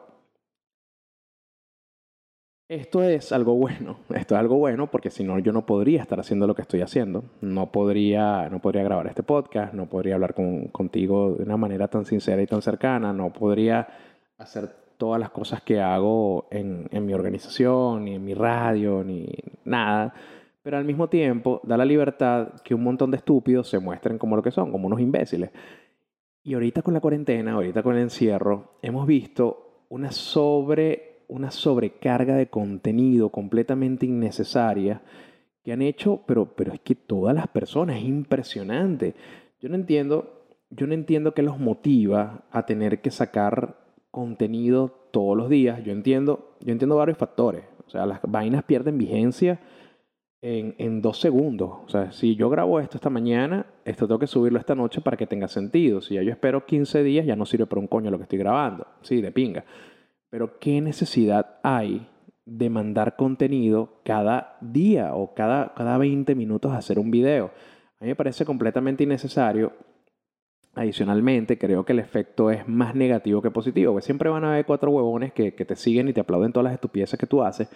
esto 2.68 3.02
es 3.02 3.32
algo 3.32 3.54
bueno, 3.54 3.98
esto 4.14 4.34
es 4.34 4.40
algo 4.40 4.56
bueno 4.56 4.90
porque 4.90 5.10
si 5.10 5.24
no 5.24 5.38
yo 5.38 5.52
no 5.52 5.66
podría 5.66 6.02
estar 6.02 6.18
haciendo 6.18 6.46
lo 6.46 6.54
que 6.54 6.62
estoy 6.62 6.82
haciendo, 6.82 7.24
no 7.40 7.70
podría, 7.70 8.48
no 8.50 8.60
podría 8.60 8.82
grabar 8.82 9.06
este 9.06 9.22
podcast, 9.22 9.72
no 9.74 9.86
podría 9.86 10.14
hablar 10.14 10.34
contigo 10.72 11.34
de 11.34 11.44
una 11.44 11.56
manera 11.56 11.88
tan 11.88 12.04
sincera 12.04 12.42
y 12.42 12.46
tan 12.46 12.62
cercana, 12.62 13.12
no 13.12 13.32
podría 13.32 13.86
hacer 14.38 14.68
todas 14.96 15.20
las 15.20 15.30
cosas 15.30 15.62
que 15.62 15.80
hago 15.80 16.48
en, 16.50 16.88
en 16.90 17.06
mi 17.06 17.12
organización, 17.12 18.04
ni 18.04 18.14
en 18.14 18.24
mi 18.24 18.34
radio, 18.34 19.04
ni 19.04 19.28
nada, 19.64 20.12
pero 20.62 20.78
al 20.78 20.84
mismo 20.84 21.08
tiempo 21.08 21.60
da 21.62 21.76
la 21.76 21.84
libertad 21.84 22.60
que 22.64 22.74
un 22.74 22.82
montón 22.82 23.10
de 23.10 23.18
estúpidos 23.18 23.68
se 23.68 23.78
muestren 23.78 24.18
como 24.18 24.34
lo 24.34 24.42
que 24.42 24.50
son, 24.50 24.72
como 24.72 24.86
unos 24.88 25.00
imbéciles. 25.00 25.50
Y 26.42 26.54
ahorita 26.54 26.82
con 26.82 26.94
la 26.94 27.00
cuarentena, 27.00 27.52
ahorita 27.52 27.82
con 27.82 27.96
el 27.96 28.02
encierro, 28.02 28.78
hemos 28.82 29.06
visto 29.06 29.84
una 29.90 30.10
sobre 30.10 31.15
una 31.28 31.50
sobrecarga 31.50 32.36
de 32.36 32.48
contenido 32.48 33.30
completamente 33.30 34.06
innecesaria 34.06 35.02
que 35.64 35.72
han 35.72 35.82
hecho, 35.82 36.22
pero, 36.26 36.54
pero 36.54 36.72
es 36.72 36.80
que 36.80 36.94
todas 36.94 37.34
las 37.34 37.48
personas, 37.48 37.96
es 37.96 38.04
impresionante. 38.04 39.14
Yo 39.60 39.68
no 39.68 39.74
entiendo, 39.74 40.46
yo 40.70 40.86
no 40.86 40.94
entiendo 40.94 41.34
qué 41.34 41.42
los 41.42 41.58
motiva 41.58 42.44
a 42.52 42.66
tener 42.66 43.00
que 43.00 43.10
sacar 43.10 43.76
contenido 44.12 45.08
todos 45.10 45.36
los 45.36 45.48
días. 45.48 45.82
Yo 45.82 45.92
entiendo, 45.92 46.56
yo 46.60 46.72
entiendo 46.72 46.96
varios 46.96 47.18
factores. 47.18 47.64
O 47.86 47.90
sea, 47.90 48.06
las 48.06 48.20
vainas 48.22 48.62
pierden 48.64 48.96
vigencia 48.96 49.60
en, 50.40 50.76
en, 50.78 51.02
dos 51.02 51.18
segundos. 51.18 51.70
O 51.84 51.88
sea, 51.88 52.12
si 52.12 52.36
yo 52.36 52.48
grabo 52.48 52.78
esto 52.78 52.96
esta 52.96 53.10
mañana, 53.10 53.66
esto 53.84 54.06
tengo 54.06 54.18
que 54.18 54.26
subirlo 54.26 54.58
esta 54.58 54.74
noche 54.74 55.00
para 55.00 55.16
que 55.16 55.26
tenga 55.26 55.48
sentido. 55.48 56.00
Si 56.00 56.14
ya 56.14 56.22
yo 56.22 56.30
espero 56.30 56.64
15 56.64 57.02
días, 57.02 57.26
ya 57.26 57.34
no 57.34 57.44
sirve 57.44 57.66
para 57.66 57.80
un 57.80 57.88
coño 57.88 58.10
lo 58.10 58.18
que 58.18 58.22
estoy 58.22 58.38
grabando. 58.38 58.86
Sí, 59.02 59.20
de 59.20 59.32
pinga. 59.32 59.64
Pero 60.36 60.58
¿qué 60.58 60.82
necesidad 60.82 61.60
hay 61.62 62.06
de 62.44 62.68
mandar 62.68 63.16
contenido 63.16 64.02
cada 64.04 64.58
día 64.60 65.14
o 65.14 65.32
cada, 65.32 65.72
cada 65.72 65.96
20 65.96 66.34
minutos 66.34 66.72
a 66.72 66.76
hacer 66.76 66.98
un 66.98 67.10
video? 67.10 67.52
A 67.98 68.04
mí 68.04 68.08
me 68.08 68.16
parece 68.16 68.44
completamente 68.44 69.02
innecesario. 69.02 69.72
Adicionalmente, 70.74 71.56
creo 71.56 71.86
que 71.86 71.94
el 71.94 72.00
efecto 72.00 72.50
es 72.50 72.68
más 72.68 72.94
negativo 72.94 73.40
que 73.40 73.50
positivo, 73.50 73.94
porque 73.94 74.04
siempre 74.04 74.28
van 74.28 74.44
a 74.44 74.52
haber 74.52 74.66
cuatro 74.66 74.90
huevones 74.90 75.32
que, 75.32 75.54
que 75.54 75.64
te 75.64 75.74
siguen 75.74 76.10
y 76.10 76.12
te 76.12 76.20
aplauden 76.20 76.52
todas 76.52 76.64
las 76.64 76.74
estupideces 76.74 77.18
que 77.18 77.26
tú 77.26 77.42
haces. 77.42 77.70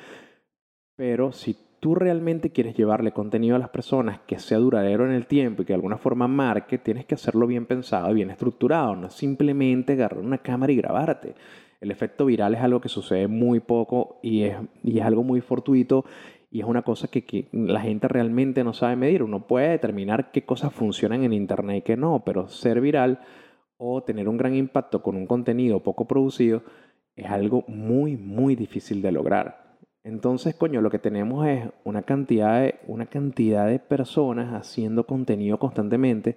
Pero 0.96 1.32
si 1.32 1.56
tú 1.80 1.94
realmente 1.94 2.50
quieres 2.50 2.76
llevarle 2.76 3.12
contenido 3.12 3.56
a 3.56 3.58
las 3.58 3.70
personas 3.70 4.20
que 4.26 4.38
sea 4.38 4.58
duradero 4.58 5.06
en 5.06 5.12
el 5.12 5.26
tiempo 5.26 5.62
y 5.62 5.64
que 5.64 5.72
de 5.72 5.76
alguna 5.76 5.96
forma 5.96 6.28
marque, 6.28 6.76
tienes 6.76 7.06
que 7.06 7.14
hacerlo 7.14 7.46
bien 7.46 7.64
pensado 7.64 8.10
y 8.10 8.16
bien 8.16 8.28
estructurado. 8.28 8.94
No 8.96 9.08
simplemente 9.08 9.94
agarrar 9.94 10.20
una 10.20 10.36
cámara 10.36 10.72
y 10.72 10.76
grabarte. 10.76 11.34
El 11.80 11.90
efecto 11.90 12.26
viral 12.26 12.54
es 12.54 12.60
algo 12.60 12.80
que 12.80 12.88
sucede 12.88 13.26
muy 13.26 13.60
poco 13.60 14.18
y 14.22 14.42
es, 14.42 14.56
y 14.82 14.98
es 14.98 15.04
algo 15.04 15.22
muy 15.22 15.40
fortuito 15.40 16.04
y 16.50 16.60
es 16.60 16.66
una 16.66 16.82
cosa 16.82 17.08
que, 17.08 17.48
la 17.52 17.80
gente 17.80 18.08
realmente 18.08 18.64
no 18.64 18.72
sabe 18.72 18.96
medir. 18.96 19.22
Uno 19.22 19.46
puede 19.46 19.68
determinar 19.68 20.32
qué 20.32 20.44
cosas 20.44 20.72
funcionan 20.72 21.22
en 21.22 21.32
Internet 21.32 21.78
y 21.78 21.82
qué 21.82 21.96
no, 21.96 22.22
pero 22.24 22.48
ser 22.48 22.80
viral 22.80 23.20
o 23.76 24.02
tener 24.02 24.28
un 24.28 24.36
gran 24.36 24.54
impacto 24.54 25.02
con 25.02 25.16
un 25.16 25.26
contenido 25.26 25.82
poco 25.82 26.06
producido 26.06 26.62
es 27.14 27.26
algo 27.30 27.64
muy, 27.68 28.16
muy 28.16 28.56
difícil 28.56 29.00
de 29.00 29.12
lograr. 29.12 29.78
Entonces, 30.02 30.54
coño, 30.54 30.80
lo 30.80 30.90
que 30.90 30.98
tenemos 30.98 31.46
es 31.46 31.68
una 31.84 32.02
cantidad 32.02 32.62
de, 32.62 32.76
una 32.86 33.06
cantidad 33.06 33.66
de 33.66 33.78
personas 33.78 34.54
haciendo 34.54 35.06
contenido 35.06 35.58
constantemente 35.58 36.36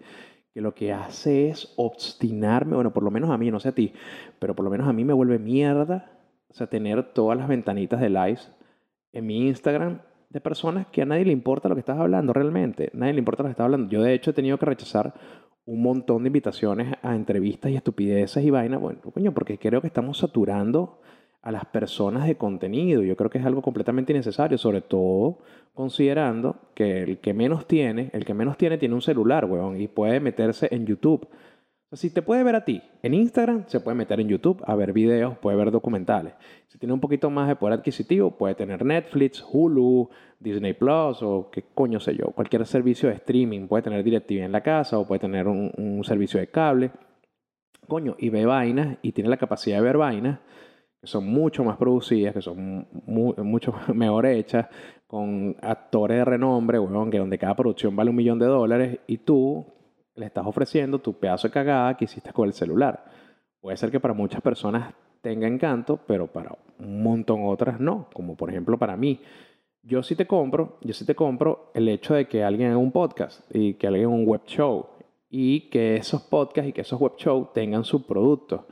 que 0.54 0.62
lo 0.62 0.76
que 0.76 0.94
hace 0.94 1.50
es 1.50 1.74
obstinarme, 1.78 2.76
bueno, 2.76 2.94
por 2.94 3.04
lo 3.04 3.12
menos 3.12 3.32
a 3.32 3.38
mí, 3.38 3.50
no 3.50 3.60
sé 3.60 3.70
a 3.70 3.76
ti, 3.76 3.94
pero 4.40 4.56
por 4.56 4.64
lo 4.64 4.70
menos 4.72 4.88
a 4.88 4.94
mí 4.94 5.04
me 5.04 5.14
vuelve 5.14 5.40
mierda, 5.40 6.12
o 6.50 6.54
sea, 6.54 6.68
tener 6.68 7.14
todas 7.14 7.38
las 7.38 7.48
ventanitas 7.48 8.00
de 8.00 8.10
likes 8.10 8.44
en 9.12 9.26
mi 9.26 9.48
Instagram 9.48 10.02
de 10.30 10.42
personas 10.42 10.88
que 10.88 11.02
a 11.02 11.06
nadie 11.06 11.26
le 11.26 11.32
importa 11.32 11.70
lo 11.70 11.76
que 11.76 11.80
estás 11.80 12.00
hablando 12.00 12.34
realmente, 12.34 12.92
nadie 12.94 13.14
le 13.14 13.20
importa 13.20 13.44
lo 13.44 13.48
que 13.48 13.52
estás 13.52 13.66
hablando. 13.66 13.90
Yo 13.90 14.04
de 14.04 14.14
hecho 14.14 14.32
he 14.32 14.34
tenido 14.34 14.58
que 14.58 14.66
rechazar 14.66 15.14
un 15.66 15.82
montón 15.82 16.24
de 16.24 16.28
invitaciones 16.28 16.94
a 17.02 17.16
entrevistas 17.16 17.72
y 17.72 17.76
estupideces 17.76 18.44
y 18.44 18.50
vainas, 18.50 18.82
bueno, 18.82 19.00
coño, 19.02 19.34
porque 19.34 19.58
creo 19.58 19.82
que 19.82 19.88
estamos 19.88 20.18
saturando 20.18 21.00
a 21.44 21.52
las 21.52 21.66
personas 21.66 22.26
de 22.26 22.36
contenido. 22.36 23.04
Yo 23.04 23.16
creo 23.16 23.30
que 23.30 23.38
es 23.38 23.46
algo 23.46 23.62
completamente 23.62 24.14
innecesario, 24.14 24.58
sobre 24.58 24.82
todo 24.82 25.40
considerando 25.74 26.56
que 26.74 27.04
el 27.04 27.18
que 27.20 27.34
menos 27.34 27.68
tiene, 27.68 28.10
el 28.14 28.26
que 28.26 28.34
menos 28.34 28.58
tiene 28.58 28.78
tiene 28.78 28.96
un 28.96 29.02
celular, 29.02 29.46
weón, 29.46 29.80
y 29.80 29.88
puede 29.88 30.20
meterse 30.20 30.70
en 30.72 30.86
YouTube. 30.86 31.28
Si 31.92 32.10
te 32.10 32.22
puede 32.22 32.44
ver 32.44 32.56
a 32.56 32.66
ti 32.66 32.82
en 33.04 33.14
Instagram, 33.14 33.66
se 33.68 33.80
puede 33.82 33.96
meter 33.96 34.20
en 34.20 34.30
YouTube 34.30 34.64
a 34.66 34.74
ver 34.76 34.94
videos, 34.94 35.38
puede 35.38 35.58
ver 35.58 35.70
documentales. 35.70 36.34
Si 36.68 36.80
tiene 36.80 36.94
un 36.94 37.02
poquito 37.02 37.30
más 37.30 37.48
de 37.48 37.56
poder 37.56 37.78
adquisitivo, 37.78 38.32
puede 38.32 38.56
tener 38.56 38.84
Netflix, 38.84 39.46
Hulu, 39.52 40.10
Disney 40.40 40.74
Plus 40.74 41.22
o 41.22 41.50
qué 41.52 41.66
coño 41.76 42.00
sé 42.00 42.16
yo, 42.16 42.28
cualquier 42.28 42.66
servicio 42.66 43.10
de 43.10 43.16
streaming. 43.16 43.68
Puede 43.68 43.84
tener 43.84 44.04
DirecTV 44.04 44.44
en 44.44 44.52
la 44.52 44.62
casa 44.62 44.98
o 44.98 45.06
puede 45.06 45.20
tener 45.20 45.48
un, 45.48 45.72
un 45.78 46.04
servicio 46.04 46.40
de 46.40 46.48
cable. 46.48 46.92
Coño, 47.88 48.16
y 48.18 48.30
ve 48.30 48.46
vainas 48.46 48.98
y 49.02 49.12
tiene 49.12 49.30
la 49.30 49.38
capacidad 49.38 49.78
de 49.78 49.84
ver 49.84 49.98
vainas 49.98 50.40
que 51.04 51.08
son 51.08 51.28
mucho 51.28 51.66
más 51.66 51.76
producidas, 51.76 52.34
que 52.34 52.42
son 52.42 52.88
mucho 53.06 53.74
mejor 53.94 54.26
hechas, 54.26 54.68
con 55.06 55.54
actores 55.62 56.20
de 56.20 56.24
renombre, 56.24 56.80
weón, 56.80 57.12
que 57.12 57.18
donde 57.20 57.38
cada 57.38 57.58
producción 57.58 57.94
vale 57.94 58.10
un 58.10 58.16
millón 58.16 58.40
de 58.40 58.46
dólares 58.46 59.00
y 59.06 59.18
tú 59.18 59.66
le 60.16 60.28
estás 60.28 60.46
ofreciendo 60.46 61.00
tu 61.00 61.20
pedazo 61.20 61.50
de 61.50 61.54
cagada 61.54 61.98
que 61.98 62.06
hiciste 62.06 62.32
con 62.32 62.48
el 62.48 62.54
celular. 62.54 63.04
Puede 63.60 63.76
ser 63.76 63.92
que 63.92 64.00
para 64.00 64.14
muchas 64.14 64.42
personas 64.42 64.94
tenga 65.20 65.46
encanto, 65.46 66.00
pero 66.08 66.28
para 66.28 66.58
un 66.80 67.04
montón 67.04 67.42
otras 67.44 67.82
no, 67.82 68.08
como 68.14 68.38
por 68.38 68.50
ejemplo 68.50 68.78
para 68.78 68.96
mí. 68.96 69.20
Yo 69.82 70.04
sí 70.04 70.16
te 70.16 70.26
compro, 70.26 70.78
yo 70.80 70.94
sí 70.94 71.06
te 71.06 71.16
compro 71.16 71.70
el 71.74 71.90
hecho 71.90 72.14
de 72.14 72.30
que 72.30 72.46
alguien 72.46 72.70
haga 72.70 72.78
un 72.78 72.94
podcast 72.94 73.42
y 73.54 73.74
que 73.74 73.88
alguien 73.88 74.06
haga 74.06 74.16
un 74.16 74.26
web 74.26 74.44
show 74.46 74.88
y 75.30 75.70
que 75.70 75.98
esos 75.98 76.22
podcasts 76.22 76.70
y 76.70 76.72
que 76.72 76.82
esos 76.82 76.98
web 76.98 77.16
shows 77.18 77.52
tengan 77.52 77.84
su 77.84 78.08
producto. 78.08 78.68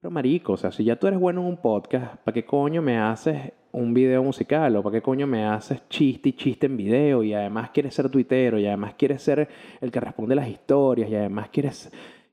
Pero 0.00 0.10
marico, 0.10 0.54
o 0.54 0.56
sea, 0.56 0.72
si 0.72 0.82
ya 0.82 0.96
tú 0.96 1.06
eres 1.08 1.20
bueno 1.20 1.42
en 1.42 1.46
un 1.46 1.56
podcast, 1.58 2.16
¿para 2.24 2.32
qué 2.32 2.46
coño 2.46 2.80
me 2.80 2.98
haces 2.98 3.52
un 3.72 3.92
video 3.92 4.22
musical? 4.22 4.74
¿O 4.76 4.82
para 4.82 4.94
qué 4.94 5.02
coño 5.02 5.26
me 5.26 5.44
haces 5.44 5.86
chiste 5.90 6.30
y 6.30 6.32
chiste 6.32 6.66
en 6.66 6.78
video? 6.78 7.22
Y 7.22 7.34
además 7.34 7.68
quieres 7.68 7.94
ser 7.94 8.08
tuitero, 8.08 8.58
y 8.58 8.66
además 8.66 8.94
quieres 8.96 9.22
ser 9.22 9.48
el 9.82 9.90
que 9.90 10.00
responde 10.00 10.34
las 10.34 10.48
historias, 10.48 11.10
y 11.10 11.16
además 11.16 11.50
quieres, 11.50 11.92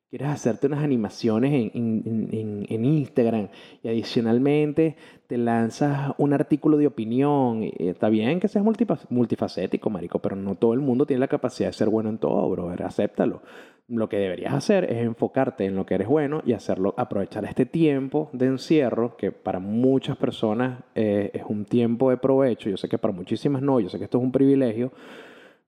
quieres 0.10 0.30
hacerte 0.30 0.68
unas 0.68 0.82
animaciones 0.82 1.52
en, 1.76 2.30
en, 2.32 2.66
en, 2.70 2.86
Instagram, 2.86 3.50
y 3.84 3.90
adicionalmente 3.90 4.96
te 5.28 5.38
lanzas 5.38 6.14
un 6.18 6.32
artículo 6.32 6.78
de 6.78 6.88
opinión. 6.88 7.64
Y 7.64 7.90
está 7.90 8.08
bien 8.08 8.40
que 8.40 8.48
seas 8.48 8.64
multifacético, 9.10 9.90
marico, 9.90 10.20
pero 10.20 10.38
no 10.38 10.56
todo 10.56 10.74
el 10.74 10.80
mundo 10.80 11.06
tiene 11.06 11.20
la 11.20 11.28
capacidad 11.28 11.68
de 11.68 11.74
ser 11.74 11.90
bueno 11.90 12.10
en 12.10 12.18
todo, 12.18 12.50
brother. 12.50 12.84
Acéptalo 12.84 13.42
lo 13.88 14.10
que 14.10 14.18
deberías 14.18 14.54
hacer 14.54 14.92
es 14.92 14.98
enfocarte 14.98 15.66
en 15.66 15.76
lo 15.76 15.86
que 15.86 15.96
eres 15.96 16.08
bueno 16.08 16.42
y 16.46 16.54
hacerlo, 16.54 16.94
aprovechar 16.98 17.46
este 17.46 17.66
tiempo 17.66 18.30
de 18.34 18.48
encierro, 18.48 19.16
que 19.16 19.32
para 19.32 19.60
muchas 19.60 20.18
personas 20.18 20.84
eh, 20.94 21.32
es 21.34 21.44
un 21.48 21.66
tiempo 21.66 22.10
de 22.10 22.18
provecho. 22.18 22.70
Yo 22.70 22.78
sé 22.78 22.90
que 22.90 22.98
para 22.98 23.14
muchísimas 23.14 23.62
no, 23.62 23.80
yo 23.80 23.90
sé 23.90 23.98
que 23.98 24.04
esto 24.04 24.18
es 24.18 24.24
un 24.24 24.32
privilegio, 24.32 24.92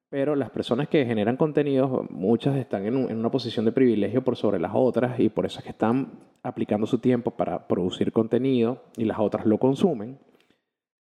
pero 0.09 0.35
las 0.35 0.49
personas 0.49 0.89
que 0.89 1.05
generan 1.05 1.37
contenidos, 1.37 2.09
muchas 2.09 2.57
están 2.57 2.85
en, 2.85 2.95
una 2.97 3.31
posición 3.31 3.63
de 3.63 3.71
privilegio 3.71 4.23
por 4.23 4.35
sobre 4.35 4.59
las 4.59 4.71
otras 4.73 5.19
y 5.19 5.29
por 5.29 5.45
eso 5.45 5.59
es 5.59 5.63
que 5.63 5.71
están 5.71 6.11
aplicando 6.43 6.87
su 6.87 6.99
tiempo 6.99 7.31
para 7.31 7.67
producir 7.67 8.11
contenido 8.11 8.83
y 8.97 9.05
las 9.05 9.19
otras 9.19 9.45
lo 9.45 9.57
consumen. 9.59 10.17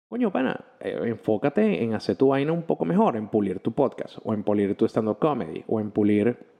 Coño, 0.08 0.30
pana, 0.30 0.64
eh, 0.80 0.98
enfócate 1.04 1.82
en 1.82 1.94
hacer 1.94 2.16
tu 2.16 2.28
vaina 2.28 2.52
un 2.52 2.62
poco 2.62 2.84
mejor, 2.84 3.16
en 3.16 3.28
pulir 3.28 3.60
tu 3.60 3.72
podcast, 3.72 4.18
o 4.24 4.32
en 4.32 4.42
pulir 4.42 4.74
tu 4.74 4.86
stand-up 4.86 5.18
comedy, 5.18 5.64
o 5.66 5.80
en 5.80 5.90
pulir 5.90 6.57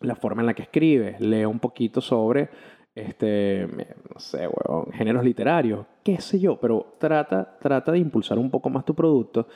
la 0.00 0.14
forma 0.14 0.42
en 0.42 0.46
la 0.46 0.54
que 0.54 0.62
escribes, 0.62 1.20
leo 1.20 1.50
un 1.50 1.60
poquito 1.60 2.00
sobre, 2.00 2.48
este, 2.94 3.66
no 4.12 4.20
sé, 4.20 4.48
géneros 4.92 5.24
literarios, 5.24 5.86
qué 6.02 6.20
sé 6.20 6.38
yo, 6.38 6.58
pero 6.60 6.94
trata, 6.98 7.56
trata 7.60 7.92
de 7.92 7.98
impulsar 7.98 8.38
un 8.38 8.50
poco 8.50 8.70
más 8.70 8.84
tu 8.84 8.94
producto 8.94 9.48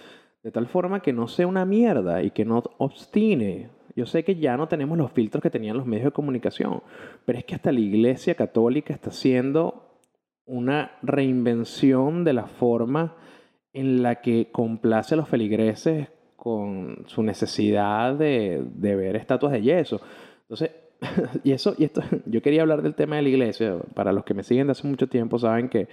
de 0.43 0.51
tal 0.51 0.67
forma 0.67 1.01
que 1.01 1.13
no 1.13 1.29
sea 1.29 1.47
una 1.47 1.65
mierda 1.65 2.23
y 2.23 2.31
que 2.31 2.45
no 2.45 2.63
obstine. 2.79 3.71
Yo 3.97 4.07
sé 4.07 4.25
que 4.25 4.37
ya 4.37 4.57
no 4.57 4.69
tenemos 4.69 4.97
los 4.97 5.11
filtros 5.11 5.43
que 5.43 5.51
tenían 5.51 5.77
los 5.77 5.87
medios 5.87 6.07
de 6.07 6.13
comunicación, 6.13 6.83
pero 7.25 7.39
es 7.39 7.45
que 7.45 7.55
hasta 7.55 7.73
la 7.73 7.81
Iglesia 7.81 8.35
Católica 8.35 8.95
está 8.95 9.11
haciendo 9.11 9.89
una 10.47 10.93
reinvención 11.03 12.25
de 12.25 12.33
la 12.33 12.47
forma 12.47 13.17
en 13.73 14.03
la 14.03 14.23
que 14.23 14.51
complace 14.51 15.15
a 15.15 15.19
los 15.19 15.29
feligreses 15.29 16.09
con 16.49 17.05
su 17.07 17.23
necesidad 17.23 18.15
de, 18.15 18.63
ver 18.75 19.17
estatuas 19.17 19.53
de 19.53 19.61
yeso. 19.61 20.01
Entonces, 20.43 20.71
y 21.45 21.53
eso, 21.53 21.75
y 21.77 21.85
esto, 21.85 22.01
yo 22.27 22.41
quería 22.41 22.63
hablar 22.63 22.81
del 22.81 22.95
tema 22.95 23.17
de 23.17 23.23
la 23.23 23.29
iglesia. 23.29 23.77
Para 23.95 24.13
los 24.13 24.25
que 24.25 24.33
me 24.33 24.43
siguen 24.43 24.69
de 24.69 24.73
hace 24.73 24.89
mucho 24.89 25.09
tiempo 25.09 25.39
saben 25.39 25.69
que, 25.69 25.89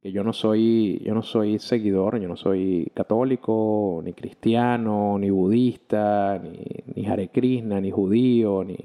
que 0.00 0.10
yo 0.10 0.24
no 0.24 0.32
soy, 0.32 1.02
yo 1.04 1.12
no 1.12 1.22
soy 1.22 1.58
seguidor, 1.58 2.18
yo 2.18 2.28
no 2.28 2.36
soy 2.36 2.90
católico, 2.94 4.00
ni 4.02 4.14
cristiano, 4.14 5.18
ni 5.18 5.28
budista, 5.28 6.40
ni, 6.42 6.64
ni 6.94 7.06
Hare 7.06 7.28
Krishna, 7.28 7.78
ni 7.80 7.90
judío, 7.90 8.64
ni, 8.64 8.78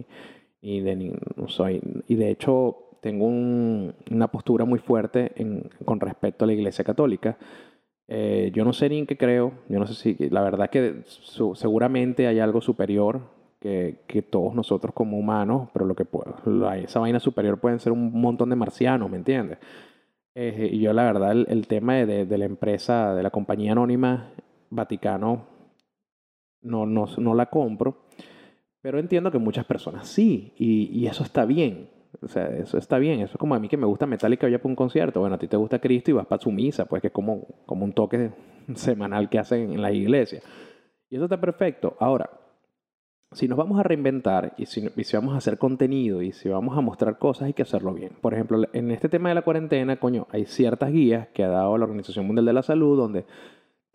ni 0.62 0.82
de 0.82 0.96
ni, 0.98 1.14
no 1.38 1.48
soy. 1.48 1.82
Y 2.10 2.16
de 2.16 2.32
hecho 2.32 2.98
tengo 3.02 3.26
una 3.28 4.28
postura 4.28 4.66
muy 4.66 4.80
fuerte 4.80 5.32
con 5.86 6.00
respecto 6.02 6.44
a 6.44 6.48
la 6.48 6.54
iglesia 6.54 6.84
católica. 6.84 7.38
Eh, 8.08 8.52
yo 8.54 8.64
no 8.64 8.74
sé 8.74 8.90
ni 8.90 9.00
en 9.00 9.08
qué 9.08 9.18
creo, 9.18 9.54
yo 9.68 9.80
no 9.80 9.88
sé 9.88 9.96
si, 9.96 10.30
la 10.30 10.42
verdad 10.42 10.70
que 10.70 11.02
seguramente 11.56 12.28
hay 12.28 12.40
algo 12.40 12.62
superior 12.62 13.22
que, 13.60 14.22
todos 14.30 14.54
nosotros 14.54 14.94
como 14.94 15.18
humanos, 15.18 15.70
pero 15.74 15.86
lo 15.86 15.96
que 15.96 16.06
esa 16.84 17.00
vaina 17.00 17.20
superior 17.20 17.60
pueden 17.60 17.80
ser 17.80 17.92
un 17.92 18.12
montón 18.22 18.52
de 18.52 18.56
marcianos, 18.56 19.10
¿me 19.10 19.18
entiendes? 19.18 19.58
Eh, 20.36 20.70
y 20.74 20.80
yo 20.82 20.94
la 20.94 21.04
verdad 21.04 21.32
el, 21.32 21.68
tema 21.68 21.96
de, 21.96 22.26
de, 22.26 22.38
la 22.38 22.46
empresa, 22.46 23.16
de 23.16 23.24
la 23.24 23.32
compañía 23.32 23.72
anónima 23.72 24.34
Vaticano, 24.70 25.48
no, 26.62 26.86
no, 26.86 27.06
no, 27.18 27.34
la 27.34 27.48
compro, 27.48 28.06
pero 28.82 29.00
entiendo 29.00 29.32
que 29.32 29.40
muchas 29.40 29.66
personas 29.66 30.08
sí, 30.08 30.54
y, 30.58 30.90
y, 30.92 31.08
eso 31.08 31.24
está 31.24 31.46
bien. 31.46 31.90
O 32.22 32.28
sea, 32.28 32.48
eso 32.48 32.78
está 32.78 32.98
bien. 32.98 33.20
Eso 33.22 33.34
es 33.34 33.38
como 33.38 33.56
a 33.56 33.60
mí 33.60 33.68
que 33.68 33.78
me 33.78 33.86
gusta 33.86 34.06
Metallica, 34.06 34.48
voy 34.48 34.58
para 34.58 34.70
un 34.70 34.76
concierto. 34.76 35.20
Bueno, 35.20 35.36
a 35.36 35.40
ti 35.40 35.48
te 35.48 35.58
gusta 35.58 35.80
Cristo 35.80 36.12
y 36.12 36.14
vas 36.14 36.26
para 36.26 36.42
su 36.42 36.52
misa, 36.52 36.86
pues 36.86 37.02
que 37.02 37.08
es 37.08 37.14
como, 37.14 37.48
como 37.66 37.86
un 37.86 37.94
toque 37.94 38.32
semanal 38.76 39.30
que 39.30 39.40
hacen 39.40 39.72
en 39.74 39.82
la 39.82 39.92
iglesia. 39.92 40.42
Y 41.10 41.16
eso 41.16 41.26
está 41.26 41.40
perfecto. 41.40 41.96
Ahora, 42.00 42.30
si 43.32 43.48
nos 43.48 43.58
vamos 43.58 43.80
a 43.80 43.84
reinventar 43.84 44.54
y 44.58 44.66
si, 44.66 44.90
vamos 45.14 45.34
a 45.34 45.38
hacer 45.38 45.58
contenido 45.58 46.22
y 46.22 46.32
si 46.32 46.50
vamos 46.50 46.78
a 46.78 46.82
mostrar 46.82 47.18
cosas, 47.18 47.48
hay 47.48 47.54
que 47.54 47.64
hacerlo 47.64 47.94
bien. 47.94 48.14
Por 48.22 48.34
ejemplo, 48.34 48.64
en 48.72 48.92
este 48.92 49.10
tema 49.10 49.30
de 49.30 49.36
la 49.36 49.42
cuarentena, 49.42 49.98
coño, 49.98 50.28
hay 50.32 50.46
ciertas 50.46 50.92
guías 50.92 51.28
que 51.30 51.44
ha 51.44 51.50
dado 51.50 51.78
la 51.78 51.86
Organización 51.86 52.26
Mundial 52.26 52.46
de 52.46 52.54
la 52.54 52.64
Salud 52.64 52.98
donde 52.98 53.26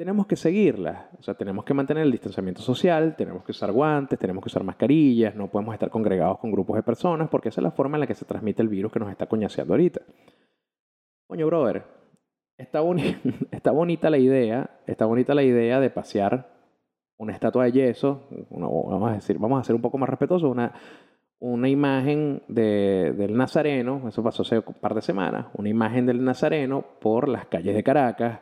tenemos 0.01 0.27
que 0.27 0.35
seguirlas. 0.35 1.09
O 1.19 1.23
sea, 1.23 1.35
tenemos 1.35 1.63
que 1.63 1.75
mantener 1.75 2.05
el 2.05 2.11
distanciamiento 2.11 2.63
social, 2.63 3.17
tenemos 3.19 3.45
que 3.45 3.51
usar 3.51 3.71
guantes, 3.71 4.19
tenemos 4.19 4.43
que 4.43 4.49
usar 4.49 4.65
mascarillas, 4.65 5.35
no 5.35 5.49
podemos 5.49 5.75
estar 5.75 5.91
congregados 5.91 6.39
con 6.39 6.51
grupos 6.51 6.77
de 6.77 6.83
personas 6.83 7.29
porque 7.29 7.51
esa 7.51 7.61
es 7.61 7.65
la 7.65 7.71
forma 7.71 7.99
en 7.99 8.01
la 8.01 8.07
que 8.07 8.15
se 8.15 8.25
transmite 8.25 8.63
el 8.63 8.69
virus 8.69 8.91
que 8.91 8.99
nos 8.99 9.11
está 9.11 9.27
coñaseando 9.27 9.75
ahorita. 9.75 10.01
Coño, 11.27 11.45
brother, 11.45 11.85
está, 12.57 12.81
está 13.51 13.73
bonita 13.73 14.09
la 14.09 14.17
idea, 14.17 14.81
está 14.87 15.05
bonita 15.05 15.35
la 15.35 15.43
idea 15.43 15.81
de 15.81 15.91
pasear 15.91 16.49
una 17.19 17.35
estatua 17.35 17.65
de 17.65 17.73
yeso, 17.73 18.27
vamos 18.49 19.11
a 19.11 19.13
decir, 19.17 19.37
vamos 19.39 19.61
a 19.61 19.65
ser 19.65 19.77
un 19.77 19.83
poco 19.83 19.99
más 19.99 20.09
respetuosos, 20.09 20.51
una, 20.51 20.73
una 21.41 21.69
imagen 21.69 22.43
de, 22.49 23.13
del 23.19 23.37
Nazareno, 23.37 24.09
eso 24.09 24.23
pasó 24.23 24.45
hace 24.45 24.61
un 24.61 24.75
par 24.81 24.95
de 24.95 25.03
semanas, 25.03 25.49
una 25.53 25.69
imagen 25.69 26.07
del 26.07 26.25
Nazareno 26.25 26.87
por 27.03 27.29
las 27.29 27.45
calles 27.49 27.75
de 27.75 27.83
Caracas, 27.83 28.41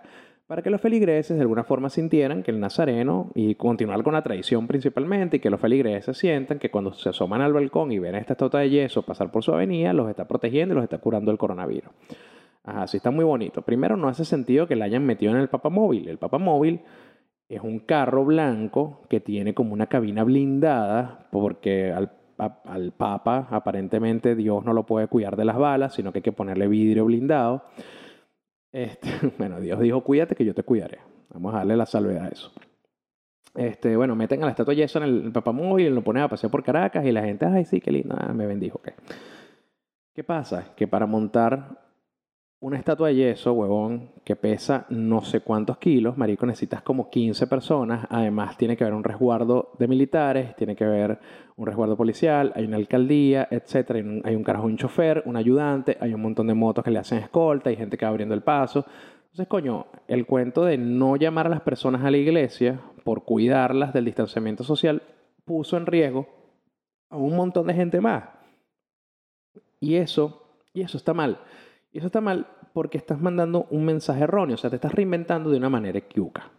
para 0.49 0.63
que 0.63 0.71
los 0.71 0.81
feligreses 0.81 1.37
de 1.37 1.43
alguna 1.43 1.63
forma 1.63 1.91
sintieran 1.91 2.43
que 2.43 2.51
el 2.51 2.59
Nazareno, 2.59 3.31
y 3.35 3.55
continuar 3.55 4.03
con 4.03 4.15
la 4.15 4.23
tradición 4.23 4.67
principalmente, 4.67 5.37
y 5.37 5.41
que 5.41 5.51
los 5.51 5.61
feligreses 5.61 6.17
sientan 6.17 6.59
que 6.59 6.71
cuando 6.71 6.95
se 6.95 7.11
asoman 7.11 7.43
al 7.43 7.53
balcón 7.53 7.93
y 7.93 7.99
ven 7.99 8.15
esta 8.15 8.33
estatua 8.33 8.61
de 8.61 8.71
yeso 8.71 9.03
pasar 9.03 9.31
por 9.31 9.45
su 9.45 9.53
avenida, 9.53 9.93
los 9.93 10.09
está 10.09 10.27
protegiendo 10.27 10.73
y 10.73 10.77
los 10.77 10.85
está 10.85 10.99
curando 10.99 11.31
el 11.31 11.37
coronavirus. 11.37 11.91
Ajá, 12.65 12.87
sí 12.87 12.97
está 12.97 13.11
muy 13.11 13.27
bonito. 13.27 13.61
Primero, 13.61 13.99
no 13.99 14.09
hace 14.09 14.25
sentido 14.25 14.67
que 14.67 14.75
la 14.75 14.87
hayan 14.87 15.05
metido 15.05 15.33
en 15.33 15.39
el 15.39 15.49
papamóvil. 15.49 16.09
El 16.09 16.17
papamóvil 16.17 16.81
es 17.51 17.61
un 17.63 17.81
carro 17.81 18.25
blanco 18.25 19.03
que 19.11 19.21
tiene 19.21 19.53
como 19.53 19.75
una 19.75 19.87
cabina 19.87 20.25
blindada 20.25 21.29
porque 21.31 21.93
al, 21.93 22.13
Papa 22.97 23.49
aparentemente 23.51 24.37
Dios 24.37 24.65
no 24.65 24.73
lo 24.73 24.87
puede 24.87 25.09
cuidar 25.09 25.37
de 25.37 25.45
las 25.45 25.59
balas, 25.59 25.95
sino 25.95 26.13
que 26.13 26.19
hay 26.19 26.23
que 26.23 26.33
ponerle 26.33 26.69
vidrio 26.69 27.05
blindado. 27.05 27.65
Este, 28.73 29.09
bueno, 29.39 29.61
Dios 29.61 29.81
dijo, 29.81 30.03
cuídate 30.03 30.35
que 30.35 30.45
yo 30.45 30.55
te 30.55 30.63
cuidaré. 30.63 30.99
Vamos 31.31 31.55
a 31.55 31.59
darle 31.59 31.77
la 31.77 31.87
salvedad 31.87 32.27
a 32.27 32.29
eso. 32.29 32.53
Este, 33.55 33.97
bueno, 33.97 34.15
meten 34.15 34.43
a 34.43 34.47
la 34.47 34.53
estatua 34.53 34.73
de 34.73 34.83
yeso 34.83 34.99
en 34.99 35.05
el 35.05 35.33
papamóvil, 35.33 35.95
lo 35.95 36.03
ponen 36.03 36.23
a 36.23 36.29
pasear 36.29 36.51
por 36.51 36.63
Caracas 36.63 37.05
y 37.05 37.13
la 37.13 37.23
gente, 37.23 37.47
ay, 37.47 37.65
sí, 37.65 37.81
qué 37.81 37.91
linda, 37.91 38.33
me 38.35 38.47
bendijo. 38.47 38.81
¿Qué 40.15 40.23
pasa? 40.23 40.75
Que 40.77 40.87
para 40.87 41.07
montar 41.07 41.88
una 42.61 42.77
estatua 42.77 43.09
de 43.09 43.15
yeso, 43.15 43.53
huevón, 43.53 44.11
que 44.25 44.35
pesa 44.35 44.85
no 44.89 45.23
sé 45.23 45.43
cuántos 45.43 45.79
kilos, 45.79 46.19
marico, 46.19 46.45
necesitas 46.45 46.83
como 46.83 47.09
15 47.09 47.47
personas. 47.47 48.07
Además, 48.11 48.57
tiene 48.57 48.77
que 48.77 48.83
haber 48.83 48.95
un 48.95 49.05
resguardo 49.05 49.73
de 49.79 49.87
militares, 49.87 50.57
tiene 50.57 50.75
que 50.75 50.85
haber 50.85 51.21
un 51.57 51.67
resguardo 51.67 51.97
policial, 51.97 52.53
hay 52.57 52.65
una 52.65 52.77
alcaldía, 52.77 53.47
etc. 53.51 54.23
Hay 54.25 54.35
un, 54.35 54.43
carajo, 54.43 54.67
un 54.67 54.77
chofer, 54.77 55.23
un 55.27 55.37
ayudante, 55.37 55.97
hay 56.01 56.13
un 56.15 56.21
montón 56.21 56.49
de 56.49 56.55
motos 56.55 56.83
que 56.85 56.91
le 56.91 56.99
hacen 56.99 57.19
escolta, 57.19 57.71
hay 57.71 57.77
gente 57.77 57.97
que 57.97 58.05
va 58.05 58.11
abriendo 58.11 58.35
el 58.35 58.43
paso. 58.43 58.85
Entonces, 59.23 59.47
coño, 59.47 59.87
el 60.09 60.27
cuento 60.27 60.65
de 60.65 60.79
no 60.79 61.15
llamar 61.15 61.47
a 61.47 61.51
las 61.51 61.61
personas 61.61 62.03
a 62.03 62.11
la 62.11 62.17
iglesia 62.17 62.81
por 63.05 63.25
cuidarlas 63.25 63.93
del 63.93 64.07
distanciamiento 64.07 64.65
social 64.65 65.03
puso 65.45 65.77
en 65.77 65.87
riesgo 65.87 66.27
a 67.09 67.17
un 67.17 67.37
montón 67.37 67.69
de 67.69 67.75
gente 67.75 68.01
más. 68.01 68.25
Y 69.79 69.95
eso, 69.95 70.59
y 70.75 70.81
eso 70.81 70.97
está 70.97 71.15
mal. 71.15 71.39
Y 71.93 71.99
eso 71.99 72.07
está 72.07 72.21
mal 72.21 72.47
porque 72.73 72.99
estás 72.99 73.21
mandando 73.21 73.67
un 73.71 73.85
mensaje 73.85 74.25
erróneo, 74.25 74.55
o 74.55 74.59
sea, 74.59 74.71
te 74.71 74.77
estás 74.77 74.93
reinventando 74.93 75.51
de 75.51 75.57
una 75.57 75.71
manera 75.71 75.99
equivocada. 75.99 76.53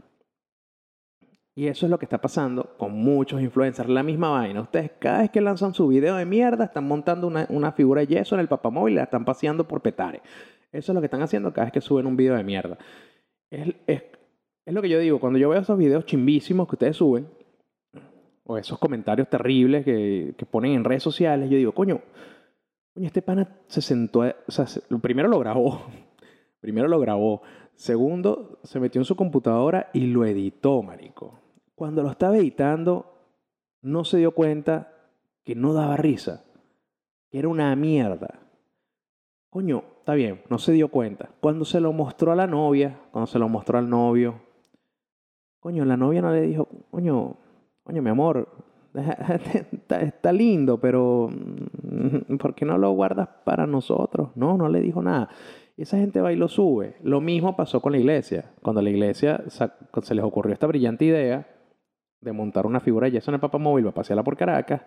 Y 1.55 1.67
eso 1.67 1.85
es 1.85 1.89
lo 1.89 1.99
que 1.99 2.05
está 2.05 2.19
pasando 2.19 2.77
con 2.77 2.93
muchos 2.93 3.41
influencers. 3.41 3.89
La 3.89 4.01
misma 4.01 4.29
vaina. 4.29 4.61
Ustedes 4.61 4.91
cada 4.97 5.19
vez 5.19 5.29
que 5.29 5.41
lanzan 5.41 5.73
su 5.73 5.89
video 5.89 6.15
de 6.15 6.25
mierda 6.25 6.63
están 6.63 6.87
montando 6.87 7.27
una, 7.27 7.71
figura 7.73 7.99
de 7.99 8.07
yeso 8.07 8.35
en 8.35 8.39
el 8.39 8.47
papamóvil 8.47 8.93
y 8.93 8.95
la 8.95 9.03
están 9.03 9.25
paseando 9.25 9.67
por 9.67 9.81
petare. 9.81 10.21
Eso 10.71 10.93
es 10.93 10.93
lo 10.93 11.01
que 11.01 11.07
están 11.07 11.21
haciendo 11.21 11.51
cada 11.51 11.65
vez 11.65 11.73
que 11.73 11.81
suben 11.81 12.05
un 12.05 12.15
video 12.15 12.35
de 12.35 12.45
mierda. 12.45 12.77
Es, 13.51 13.75
es, 13.87 14.03
es 14.65 14.73
lo 14.73 14.81
que 14.81 14.87
yo 14.87 14.99
digo. 14.99 15.19
Cuando 15.19 15.37
yo 15.37 15.49
veo 15.49 15.59
esos 15.59 15.77
videos 15.77 16.05
chimbísimos 16.05 16.65
que 16.65 16.75
ustedes 16.75 16.95
suben, 16.95 17.27
o 18.45 18.57
esos 18.57 18.79
comentarios 18.79 19.29
terribles 19.29 19.83
que, 19.83 20.33
que 20.37 20.45
ponen 20.45 20.71
en 20.71 20.85
redes 20.85 21.03
sociales, 21.03 21.49
yo 21.49 21.57
digo, 21.57 21.73
coño, 21.73 21.99
coño, 22.99 23.07
este 23.07 23.21
pana 23.21 23.61
se 23.67 23.81
sentó, 23.81 24.21
o 24.21 24.51
sea, 24.51 24.65
primero 25.01 25.29
lo 25.29 25.39
grabó, 25.39 25.83
primero 26.59 26.87
lo 26.87 26.99
grabó, 26.99 27.41
segundo 27.75 28.59
se 28.63 28.79
metió 28.79 28.99
en 28.99 29.05
su 29.05 29.15
computadora 29.15 29.89
y 29.93 30.07
lo 30.07 30.25
editó, 30.25 30.81
marico 30.83 31.39
cuando 31.79 32.03
lo 32.03 32.11
estaba 32.11 32.37
editando, 32.37 33.05
no 33.81 34.03
se 34.03 34.17
dio 34.17 34.31
cuenta 34.31 34.91
que 35.45 35.55
no 35.55 35.71
daba 35.71 35.95
risa, 35.95 36.43
que 37.29 37.39
era 37.39 37.47
una 37.47 37.73
mierda. 37.77 38.41
Coño, 39.49 39.85
está 39.99 40.13
bien, 40.13 40.41
no 40.49 40.57
se 40.57 40.73
dio 40.73 40.89
cuenta. 40.89 41.29
Cuando 41.39 41.63
se 41.63 41.79
lo 41.79 41.93
mostró 41.93 42.33
a 42.33 42.35
la 42.35 42.47
novia, 42.47 42.99
cuando 43.13 43.27
se 43.27 43.39
lo 43.39 43.47
mostró 43.47 43.77
al 43.77 43.89
novio, 43.89 44.41
coño, 45.61 45.85
la 45.85 45.95
novia 45.95 46.21
no 46.21 46.33
le 46.33 46.41
dijo, 46.41 46.67
coño, 46.91 47.37
coño, 47.83 48.01
mi 48.01 48.09
amor, 48.09 48.49
está, 49.89 50.31
lindo, 50.31 50.79
pero 50.79 51.29
mm, 51.29 52.37
¿por 52.37 52.55
qué 52.55 52.65
no 52.65 52.77
lo 52.77 52.91
guardas 52.91 53.29
para 53.43 53.67
nosotros? 53.67 54.29
No, 54.35 54.57
no 54.57 54.69
le 54.69 54.81
dijo 54.81 55.01
nada. 55.01 55.29
Esa 55.77 55.97
gente 55.97 56.19
va 56.21 56.33
y 56.33 56.35
lo 56.35 56.47
sube. 56.47 56.95
Lo 57.03 57.21
mismo 57.21 57.55
pasó 57.55 57.81
con 57.81 57.93
la 57.93 57.99
iglesia. 57.99 58.51
Cuando 58.61 58.81
la 58.81 58.89
iglesia 58.89 59.43
se 59.47 60.15
les 60.15 60.25
ocurrió 60.25 60.53
esta 60.53 60.67
brillante 60.67 61.05
idea, 61.05 61.47
de 62.21 62.33
montar 62.33 62.65
una 62.65 62.79
figura 62.79 63.05
de 63.05 63.11
yeso 63.11 63.31
en 63.31 63.35
el 63.35 63.39
papamóvil 63.39 63.85
para 63.85 63.95
pasearla 63.95 64.23
por 64.23 64.35
Caracas, 64.35 64.81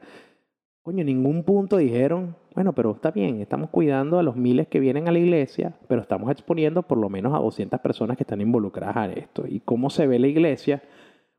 coño, 0.83 1.01
en 1.01 1.07
ningún 1.07 1.45
punto 1.45 1.77
dijeron, 1.79 2.37
bueno, 2.55 2.75
pero 2.75 2.91
está 2.91 3.11
bien, 3.11 3.41
estamos 3.41 3.71
cuidando 3.71 4.19
a 4.19 4.23
los 4.23 4.37
miles 4.37 4.69
que 4.69 4.81
vienen 4.81 5.09
a 5.09 5.13
la 5.13 5.19
iglesia, 5.19 5.79
pero 5.89 6.03
estamos 6.03 6.31
exponiendo 6.31 6.83
por 6.83 6.99
lo 6.99 7.09
menos 7.09 7.35
a 7.35 7.39
200 7.39 7.81
personas 7.81 8.17
que 8.17 8.25
están 8.25 8.41
involucradas 8.41 9.11
en 9.11 9.19
esto. 9.19 9.45
Y 9.49 9.61
cómo 9.61 9.91
se 9.91 10.07
ve 10.07 10.19
la 10.19 10.27
iglesia 10.27 10.83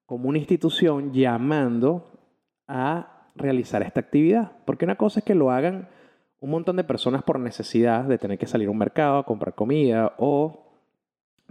como 0.06 0.30
una 0.30 0.38
institución 0.38 1.14
llamando 1.14 2.14
a 2.68 3.30
realizar 3.36 3.82
esta 3.84 4.00
actividad. 4.00 4.52
Porque 4.66 4.86
una 4.86 4.96
cosa 4.96 5.20
es 5.20 5.26
que 5.26 5.36
lo 5.36 5.52
hagan 5.52 5.90
un 6.40 6.50
montón 6.50 6.76
de 6.76 6.84
personas 6.84 7.24
por 7.24 7.40
necesidad 7.40 8.04
de 8.04 8.18
tener 8.18 8.38
que 8.38 8.48
salir 8.48 8.68
a 8.68 8.72
un 8.72 8.78
mercado 8.78 9.18
a 9.18 9.26
comprar 9.26 9.56
comida 9.56 10.14
o 10.18 10.64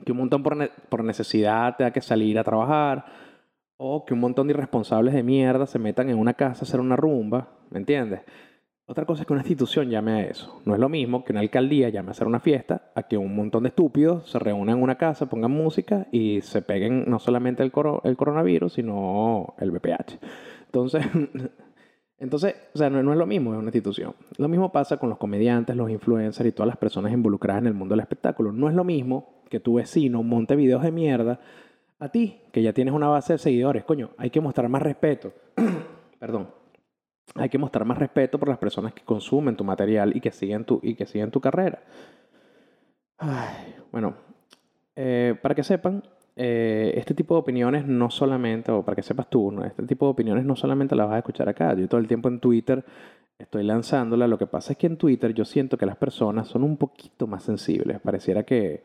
que 0.05 0.12
un 0.12 0.18
montón 0.18 0.42
por, 0.42 0.70
por 0.88 1.05
necesidad 1.05 1.77
tenga 1.77 1.92
que 1.92 2.01
salir 2.01 2.38
a 2.38 2.44
trabajar 2.44 3.05
o 3.77 4.05
que 4.05 4.14
un 4.14 4.20
montón 4.20 4.46
de 4.46 4.53
irresponsables 4.53 5.14
de 5.14 5.22
mierda 5.22 5.66
se 5.66 5.79
metan 5.79 6.11
en 6.11 6.18
una 6.18 6.35
casa 6.35 6.61
a 6.61 6.64
hacer 6.64 6.79
una 6.79 6.96
rumba, 6.96 7.48
¿me 7.70 7.79
entiendes? 7.79 8.20
Otra 8.85 9.07
cosa 9.07 9.22
es 9.22 9.27
que 9.27 9.33
una 9.33 9.42
institución 9.42 9.88
llame 9.88 10.12
a 10.12 10.20
eso. 10.27 10.61
No 10.66 10.75
es 10.75 10.81
lo 10.81 10.88
mismo 10.88 11.25
que 11.25 11.33
una 11.33 11.40
alcaldía 11.40 11.88
llame 11.88 12.09
a 12.09 12.11
hacer 12.11 12.27
una 12.27 12.40
fiesta 12.40 12.90
a 12.94 13.05
que 13.05 13.16
un 13.16 13.35
montón 13.35 13.62
de 13.62 13.70
estúpidos 13.70 14.31
se 14.31 14.38
reúnan 14.38 14.77
en 14.77 14.83
una 14.83 14.98
casa, 14.98 15.27
pongan 15.27 15.53
música 15.53 16.09
y 16.12 16.42
se 16.42 16.62
peguen 16.62 17.09
no 17.09 17.18
solamente 17.18 17.62
el, 17.62 17.72
el 18.05 18.16
coronavirus, 18.16 18.75
sino 18.75 19.55
el 19.59 19.70
VPH. 19.70 20.18
Entonces, 20.72 21.04
entonces 22.18 22.54
o 22.74 22.78
sea, 22.78 22.88
no, 22.88 23.12
es 23.12 23.18
lo 23.18 23.26
mismo, 23.26 23.52
es 23.52 23.58
una 23.58 23.66
institución. 23.66 24.14
Lo 24.38 24.48
mismo 24.48 24.72
pasa 24.72 24.96
con 24.96 25.11
los 25.11 25.18
comediantes, 25.18 25.76
los 25.76 25.90
influencers 25.90 26.48
y 26.48 26.52
todas 26.52 26.68
las 26.68 26.78
personas 26.78 27.12
involucradas 27.12 27.61
en 27.61 27.66
el 27.66 27.74
mundo 27.74 27.92
del 27.92 28.00
espectáculo. 28.00 28.52
No 28.52 28.70
es 28.70 28.74
lo 28.74 28.85
mismo 28.85 29.42
que 29.50 29.61
tu 29.61 29.74
vecino 29.74 30.22
monte 30.22 30.56
videos 30.56 30.82
de 30.82 30.90
mierda 30.90 31.40
a 31.98 32.08
ti, 32.08 32.40
que 32.50 32.62
ya 32.62 32.72
tienes 32.72 32.94
una 32.94 33.08
base 33.08 33.35
de 33.35 33.38
seguidores, 33.38 33.85
coño, 33.85 34.11
hay 34.16 34.30
que 34.30 34.40
mostrar 34.40 34.68
más 34.68 34.82
respeto. 34.82 35.32
Perdón. 36.18 36.48
Hay 37.35 37.48
que 37.48 37.58
mostrar 37.58 37.85
más 37.85 37.98
respeto 37.98 38.38
por 38.38 38.48
las 38.48 38.58
personas 38.58 38.92
que 38.92 39.02
consumen 39.02 39.56
tu 39.56 39.64
material 39.64 40.16
y 40.16 40.20
que 40.20 40.32
siguen 40.32 40.64
tu, 40.64 40.80
y 40.82 40.94
que 40.94 41.06
siguen 41.06 41.30
tu 41.30 41.40
carrera. 41.40 41.80
bueno, 43.92 44.14
eh, 44.96 45.38
para 45.40 45.54
que 45.54 45.62
sepan, 45.62 46.02
eh, 46.37 46.92
este 46.97 47.14
tipo 47.14 47.35
de 47.35 47.40
opiniones 47.40 47.87
no 47.87 48.11
solamente, 48.11 48.73
o 48.73 48.85
para 48.85 48.97
que 48.97 49.03
sepas 49.03 49.29
tú, 49.29 49.53
este 49.64 49.83
tipo 49.85 50.07
de 50.07 50.12
opiniones 50.12 50.45
no 50.45 50.57
solamente 50.57 50.97
las 50.97 51.07
vas 51.07 51.16
a 51.16 51.18
escuchar 51.18 51.49
acá. 51.49 51.75
Yo 51.75 51.88
todo 51.88 52.01
el 52.01 52.09
tiempo 52.09 52.29
en 52.29 52.40
Twitter 52.40 52.85
estoy 53.38 53.64
lanzándola. 53.64 54.27
Lo 54.27 54.38
que 54.38 54.47
pasa 54.47 54.73
es 54.73 54.79
que 54.79 54.87
en 54.87 54.97
Twitter 54.97 55.35
yo 55.35 55.45
siento 55.45 55.77
que 55.77 55.87
las 55.87 55.97
personas 55.97 56.49
son 56.49 56.62
un 56.62 56.77
poquito 56.77 57.27
más 57.27 57.42
sensibles. 57.42 58.01
Pareciera 58.01 58.45
que 58.45 58.83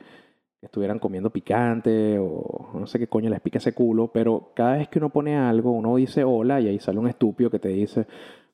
estuvieran 0.62 1.00
comiendo 1.00 1.30
picante 1.30 2.18
o 2.20 2.72
no 2.74 2.88
sé 2.88 3.00
qué 3.00 3.08
coño 3.08 3.30
les 3.30 3.42
pica 3.42 3.60
ese 3.60 3.74
culo, 3.74 4.12
pero 4.12 4.52
cada 4.56 4.78
vez 4.78 4.90
que 4.90 5.00
uno 5.00 5.10
pone 5.10 5.38
algo, 5.38 5.72
uno 5.72 5.96
dice 5.96 6.24
hola 6.24 6.60
y 6.60 6.68
ahí 6.68 6.80
sale 6.80 7.00
un 7.00 7.08
estúpido 7.08 7.50
que 7.50 7.60
te 7.60 7.70
dice, 7.70 8.08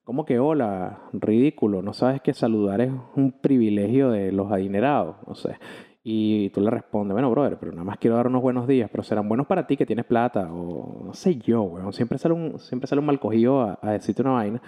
¿cómo 0.04 0.26
que 0.26 0.40
hola? 0.40 1.04
Ridículo, 1.14 1.82
no 1.82 1.94
sabes 1.94 2.22
que 2.22 2.34
saludar 2.34 2.82
es 2.82 2.92
un 3.16 3.32
privilegio 3.32 4.12
de 4.12 4.32
los 4.32 4.52
adinerados, 4.52 5.16
no 5.28 5.36
sé. 5.36 5.56
Y 6.04 6.50
tú 6.50 6.60
le 6.60 6.70
respondes, 6.70 7.14
bueno, 7.14 7.32
brother, 7.32 7.58
pero 7.58 7.72
nada 7.72 7.86
más 7.86 7.98
quiero 7.98 8.18
dar 8.18 8.28
unos 8.28 8.42
buenos 8.42 8.68
días, 8.68 8.90
pero 8.92 9.04
serán 9.04 9.30
buenos 9.30 9.48
para 9.48 9.66
ti 9.66 9.78
que 9.78 9.86
tienes 9.86 10.06
plata, 10.06 10.52
o 10.52 11.02
no 11.06 11.14
sé 11.14 11.36
yo, 11.38 11.64
weón. 11.64 11.94
Siempre 11.94 12.18
sale 12.18 12.34
un, 12.34 12.60
siempre 12.60 12.88
sale 12.88 13.00
un 13.00 13.06
mal 13.06 13.20
cogido 13.20 13.62
a, 13.62 13.80
a 13.82 13.92
decirte 13.92 14.22
una 14.22 14.32
vaina. 14.32 14.62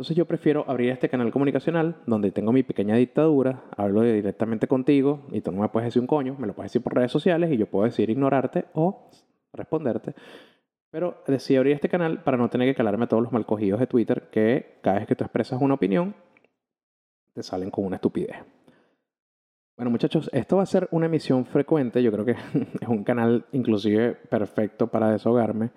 Entonces 0.00 0.16
yo 0.16 0.24
prefiero 0.24 0.64
abrir 0.66 0.88
este 0.90 1.10
canal 1.10 1.30
comunicacional 1.30 1.96
donde 2.06 2.32
tengo 2.32 2.52
mi 2.52 2.62
pequeña 2.62 2.96
dictadura, 2.96 3.64
hablo 3.76 4.00
directamente 4.00 4.66
contigo 4.66 5.26
y 5.30 5.42
tú 5.42 5.52
no 5.52 5.60
me 5.60 5.68
puedes 5.68 5.88
decir 5.88 6.00
un 6.00 6.06
coño, 6.06 6.36
me 6.38 6.46
lo 6.46 6.54
puedes 6.54 6.72
decir 6.72 6.82
por 6.82 6.94
redes 6.94 7.12
sociales 7.12 7.52
y 7.52 7.58
yo 7.58 7.66
puedo 7.66 7.84
decir 7.84 8.08
ignorarte 8.08 8.64
o 8.72 9.10
responderte. 9.52 10.14
Pero 10.90 11.22
decidí 11.26 11.56
abrir 11.56 11.74
este 11.74 11.90
canal 11.90 12.22
para 12.22 12.38
no 12.38 12.48
tener 12.48 12.66
que 12.66 12.74
calarme 12.74 13.04
a 13.04 13.08
todos 13.08 13.22
los 13.22 13.32
malcogidos 13.32 13.78
de 13.78 13.86
Twitter 13.86 14.30
que 14.32 14.78
cada 14.82 15.00
vez 15.00 15.06
que 15.06 15.16
tú 15.16 15.24
expresas 15.24 15.60
una 15.60 15.74
opinión 15.74 16.14
te 17.34 17.42
salen 17.42 17.70
con 17.70 17.84
una 17.84 17.96
estupidez. 17.96 18.38
Bueno 19.80 19.92
muchachos, 19.92 20.28
esto 20.34 20.58
va 20.58 20.64
a 20.64 20.66
ser 20.66 20.88
una 20.90 21.06
emisión 21.06 21.46
frecuente, 21.46 22.02
yo 22.02 22.12
creo 22.12 22.26
que 22.26 22.32
es 22.82 22.86
un 22.86 23.02
canal 23.02 23.46
inclusive 23.52 24.12
perfecto 24.12 24.88
para 24.88 25.10
deshogarme. 25.10 25.70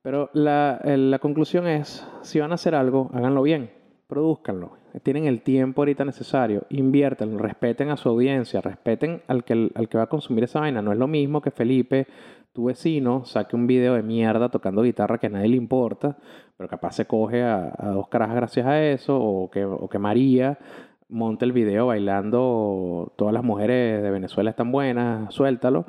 Pero 0.00 0.30
la, 0.32 0.80
la, 0.82 1.18
conclusión 1.18 1.66
es, 1.66 2.08
si 2.22 2.40
van 2.40 2.52
a 2.52 2.54
hacer 2.54 2.74
algo, 2.74 3.10
háganlo 3.12 3.42
bien, 3.42 3.70
produzcanlo. 4.06 4.78
Tienen 5.02 5.26
el 5.26 5.42
tiempo 5.42 5.82
ahorita 5.82 6.06
necesario, 6.06 6.62
inviértanlo, 6.70 7.36
respeten 7.36 7.90
a 7.90 7.98
su 7.98 8.08
audiencia, 8.08 8.62
respeten 8.62 9.20
al 9.26 9.44
que, 9.44 9.70
al 9.74 9.90
que 9.90 9.98
va 9.98 10.04
a 10.04 10.08
consumir 10.08 10.44
esa 10.44 10.60
vaina. 10.60 10.80
No 10.80 10.92
es 10.92 10.98
lo 10.98 11.06
mismo 11.06 11.42
que 11.42 11.50
Felipe, 11.50 12.06
tu 12.54 12.64
vecino, 12.64 13.26
saque 13.26 13.56
un 13.56 13.66
video 13.66 13.92
de 13.92 14.02
mierda 14.02 14.48
tocando 14.48 14.80
guitarra 14.80 15.18
que 15.18 15.26
a 15.26 15.30
nadie 15.30 15.48
le 15.48 15.56
importa, 15.56 16.16
pero 16.56 16.66
capaz 16.66 16.92
se 16.92 17.04
coge 17.04 17.42
a, 17.42 17.74
dos 17.92 18.08
caras 18.08 18.34
gracias 18.34 18.64
a 18.64 18.82
eso, 18.82 19.20
o 19.20 19.50
que, 19.50 19.66
o 19.66 19.86
que 19.86 19.98
María 19.98 20.58
monte 21.08 21.44
el 21.44 21.52
video 21.52 21.86
bailando 21.86 23.12
todas 23.16 23.34
las 23.34 23.44
mujeres 23.44 24.02
de 24.02 24.10
Venezuela 24.10 24.50
están 24.50 24.72
buenas, 24.72 25.32
suéltalo 25.34 25.86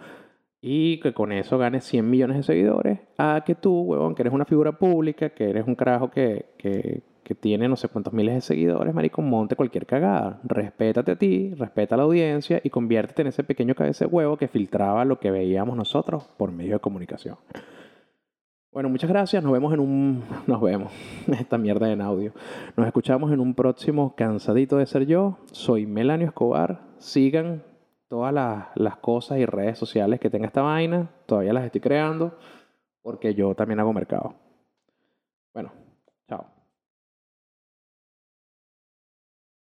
y 0.68 1.00
que 1.00 1.14
con 1.14 1.32
eso 1.32 1.60
ganes 1.60 1.84
100 1.84 2.10
millones 2.10 2.38
de 2.38 2.44
seguidores, 2.44 3.00
a 3.20 3.44
que 3.46 3.54
tú, 3.54 3.82
huevón, 3.82 4.16
que 4.16 4.24
eres 4.24 4.34
una 4.34 4.46
figura 4.46 4.72
pública, 4.72 5.30
que 5.30 5.48
eres 5.48 5.68
un 5.68 5.76
carajo 5.76 6.10
que, 6.10 6.48
que, 6.58 7.04
que 7.24 7.36
tiene 7.36 7.68
no 7.68 7.76
sé 7.76 7.88
cuántos 7.88 8.14
miles 8.14 8.34
de 8.34 8.42
seguidores, 8.42 8.92
marico, 8.92 9.22
monte 9.22 9.56
cualquier 9.56 9.86
cagada. 9.86 10.40
Respétate 10.44 11.12
a 11.12 11.16
ti, 11.18 11.54
respeta 11.56 11.94
a 11.94 11.98
la 12.00 12.06
audiencia 12.06 12.62
y 12.64 12.72
conviértete 12.72 13.22
en 13.22 13.28
ese 13.28 13.44
pequeño 13.44 13.76
cabeza 13.76 14.06
de 14.06 14.12
huevo 14.12 14.38
que 14.38 14.48
filtraba 14.48 15.06
lo 15.06 15.20
que 15.20 15.30
veíamos 15.30 15.78
nosotros 15.78 16.28
por 16.36 16.52
medio 16.52 16.74
de 16.74 16.80
comunicación. 16.80 17.38
Bueno, 18.76 18.90
muchas 18.90 19.10
gracias. 19.10 19.42
Nos 19.42 19.54
vemos 19.54 19.74
en 19.74 19.80
un. 19.80 20.22
Nos 20.48 20.60
vemos. 20.60 20.92
Esta 21.40 21.58
mierda 21.58 21.90
en 21.90 22.02
audio. 22.02 22.34
Nos 22.76 22.86
escuchamos 22.86 23.32
en 23.32 23.40
un 23.40 23.56
próximo 23.56 24.14
Cansadito 24.18 24.76
de 24.76 24.86
Ser 24.86 25.06
Yo. 25.06 25.38
Soy 25.54 25.86
Melanio 25.86 26.28
Escobar. 26.28 26.82
Sigan 26.98 27.64
todas 28.10 28.34
las, 28.34 28.98
cosas 28.98 29.38
y 29.38 29.46
redes 29.46 29.78
sociales 29.78 30.20
que 30.20 30.30
tenga 30.30 30.48
esta 30.48 30.62
vaina, 30.62 31.10
todavía 31.26 31.54
las 31.54 31.64
estoy 31.64 31.80
creando 31.80 32.38
porque 33.02 33.34
yo 33.34 33.56
también 33.56 33.80
hago 33.80 33.94
mercado. 33.94 34.36
Bueno. 35.54 35.85